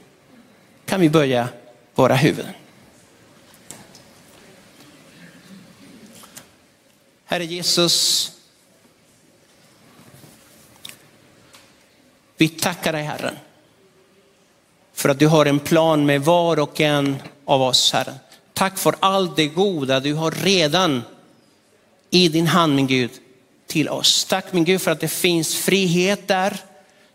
Kan 0.84 1.00
vi 1.00 1.10
böja 1.10 1.48
våra 1.94 2.14
huvuden. 2.14 2.52
Herre 7.24 7.44
Jesus, 7.44 8.30
vi 12.36 12.48
tackar 12.48 12.92
dig 12.92 13.02
Herren 13.02 13.36
för 14.92 15.08
att 15.08 15.18
du 15.18 15.26
har 15.26 15.46
en 15.46 15.60
plan 15.60 16.06
med 16.06 16.24
var 16.24 16.58
och 16.58 16.80
en 16.80 17.16
av 17.44 17.62
oss 17.62 17.92
Herren. 17.92 18.14
Tack 18.54 18.78
för 18.78 18.94
allt 19.00 19.36
det 19.36 19.46
goda 19.46 20.00
du 20.00 20.14
har 20.14 20.30
redan 20.30 21.02
i 22.10 22.28
din 22.28 22.46
hand 22.46 22.74
min 22.74 22.86
Gud 22.86 23.10
till 23.66 23.88
oss. 23.88 24.24
Tack 24.24 24.52
min 24.52 24.64
Gud 24.64 24.82
för 24.82 24.90
att 24.90 25.00
det 25.00 25.08
finns 25.08 25.56
frihet 25.56 26.28
där. 26.28 26.56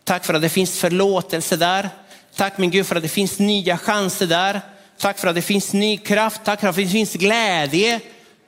Tack 0.03 0.25
för 0.25 0.33
att 0.33 0.41
det 0.41 0.49
finns 0.49 0.79
förlåtelse 0.79 1.55
där. 1.55 1.89
Tack 2.35 2.57
min 2.57 2.71
Gud 2.71 2.87
för 2.87 2.95
att 2.95 3.01
det 3.01 3.09
finns 3.09 3.39
nya 3.39 3.77
chanser 3.77 4.27
där. 4.27 4.61
Tack 4.97 5.19
för 5.19 5.27
att 5.27 5.35
det 5.35 5.41
finns 5.41 5.73
ny 5.73 5.97
kraft. 5.97 6.41
Tack 6.43 6.59
för 6.59 6.67
att 6.67 6.75
det 6.75 6.87
finns 6.87 7.13
glädje. 7.13 7.99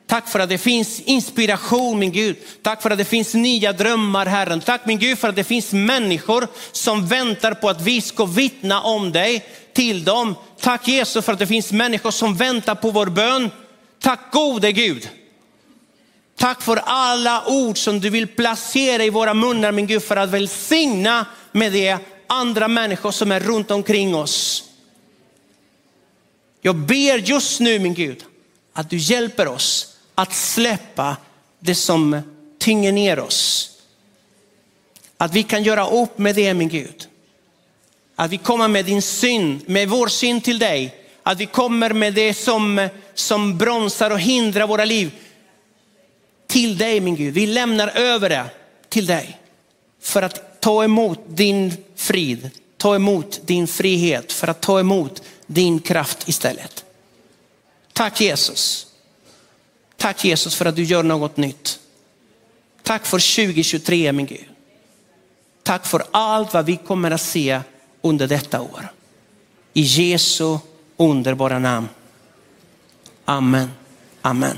Tack 0.08 0.28
för 0.28 0.40
att 0.40 0.50
det 0.50 0.58
finns 0.58 1.00
inspiration 1.00 2.00
min 2.00 2.12
Gud. 2.12 2.36
Tack 2.62 2.82
för 2.82 2.90
att 2.92 2.98
det 2.98 3.06
finns 3.06 3.34
nya 3.34 3.74
drömmar 3.74 4.26
Herren. 4.26 4.62
Tack 4.62 4.86
min 4.86 5.00
Gud 5.00 5.20
för 5.20 5.30
att 5.30 5.36
det 5.36 5.44
finns 5.44 5.74
människor 5.74 6.48
som 6.72 7.08
väntar 7.08 7.54
på 7.54 7.70
att 7.70 7.82
vi 7.82 8.02
ska 8.02 8.26
vittna 8.26 8.82
om 8.82 9.12
dig 9.12 9.46
till 9.74 10.04
dem. 10.04 10.36
Tack 10.60 10.88
Jesus 10.88 11.26
för 11.26 11.34
att 11.34 11.40
det 11.40 11.48
finns 11.48 11.72
människor 11.72 12.12
som 12.12 12.36
väntar 12.36 12.76
på 12.76 12.92
vår 12.92 13.06
bön. 13.06 13.50
Tack 14.00 14.32
gode 14.32 14.72
Gud. 14.72 15.10
Tack 16.38 16.62
för 16.62 16.78
alla 16.86 17.46
ord 17.48 17.78
som 17.78 18.00
du 18.00 18.10
vill 18.10 18.28
placera 18.28 19.04
i 19.04 19.10
våra 19.10 19.34
munnar 19.34 19.72
min 19.72 19.88
Gud 19.88 20.04
för 20.04 20.16
att 20.16 20.30
välsigna 20.30 21.26
med 21.52 21.72
de 21.72 21.98
andra 22.28 22.68
människor 22.68 23.12
som 23.12 23.32
är 23.32 23.40
runt 23.40 23.72
omkring 23.72 24.16
oss. 24.16 24.64
Jag 26.62 26.76
ber 26.76 27.18
just 27.18 27.60
nu 27.60 27.80
min 27.80 27.94
Gud 27.94 28.24
att 28.74 28.90
du 28.90 28.98
hjälper 28.98 29.48
oss 29.48 29.98
att 30.16 30.34
släppa 30.34 31.18
det 31.60 31.76
som 31.76 32.22
tynger 32.60 32.92
ner 32.92 33.20
oss. 33.20 33.72
Att 35.18 35.34
vi 35.34 35.44
kan 35.44 35.64
göra 35.64 35.90
upp 35.90 36.18
med 36.18 36.36
det 36.36 36.54
min 36.54 36.70
Gud. 36.70 37.08
Att 38.22 38.32
vi 38.32 38.38
kommer 38.38 38.68
med 38.68 38.86
din 38.86 39.02
synd, 39.02 39.62
med 39.70 39.90
vår 39.90 40.08
synd 40.08 40.44
till 40.44 40.60
dig. 40.60 40.96
Att 41.24 41.38
vi 41.38 41.46
kommer 41.46 41.94
med 41.94 42.14
det 42.14 42.34
som, 42.34 42.90
som 43.14 43.58
bromsar 43.58 44.12
och 44.12 44.20
hindrar 44.20 44.68
våra 44.68 44.86
liv 44.86 45.12
till 46.48 46.78
dig 46.78 47.00
min 47.00 47.16
Gud. 47.16 47.34
Vi 47.34 47.48
lämnar 47.48 47.88
över 47.88 48.30
det 48.30 48.46
till 48.90 49.06
dig 49.06 49.40
för 50.02 50.22
att 50.22 50.62
ta 50.62 50.84
emot 50.84 51.20
din 51.28 51.74
frid, 51.96 52.50
ta 52.78 52.96
emot 52.96 53.48
din 53.48 53.68
frihet, 53.68 54.32
för 54.32 54.48
att 54.48 54.62
ta 54.62 54.80
emot 54.80 55.24
din 55.48 55.80
kraft 55.80 56.30
istället. 56.30 56.86
Tack 57.94 58.22
Jesus. 58.22 58.88
Tack 59.98 60.26
Jesus 60.26 60.56
för 60.56 60.66
att 60.66 60.76
du 60.76 60.84
gör 60.84 61.04
något 61.04 61.38
nytt. 61.38 61.80
Tack 62.84 63.06
för 63.06 63.46
2023 63.46 64.12
min 64.12 64.26
Gud. 64.26 64.46
Tack 65.64 65.86
för 65.86 66.04
allt 66.12 66.54
vad 66.54 66.66
vi 66.66 66.78
kommer 66.78 67.12
att 67.12 67.22
se 67.22 67.62
under 68.02 68.28
detta 68.28 68.62
år. 68.62 68.92
I 69.74 69.82
Jesu 69.82 70.58
underbara 70.98 71.60
namn. 71.60 71.90
Amen. 73.26 73.72
Amen. 74.22 74.58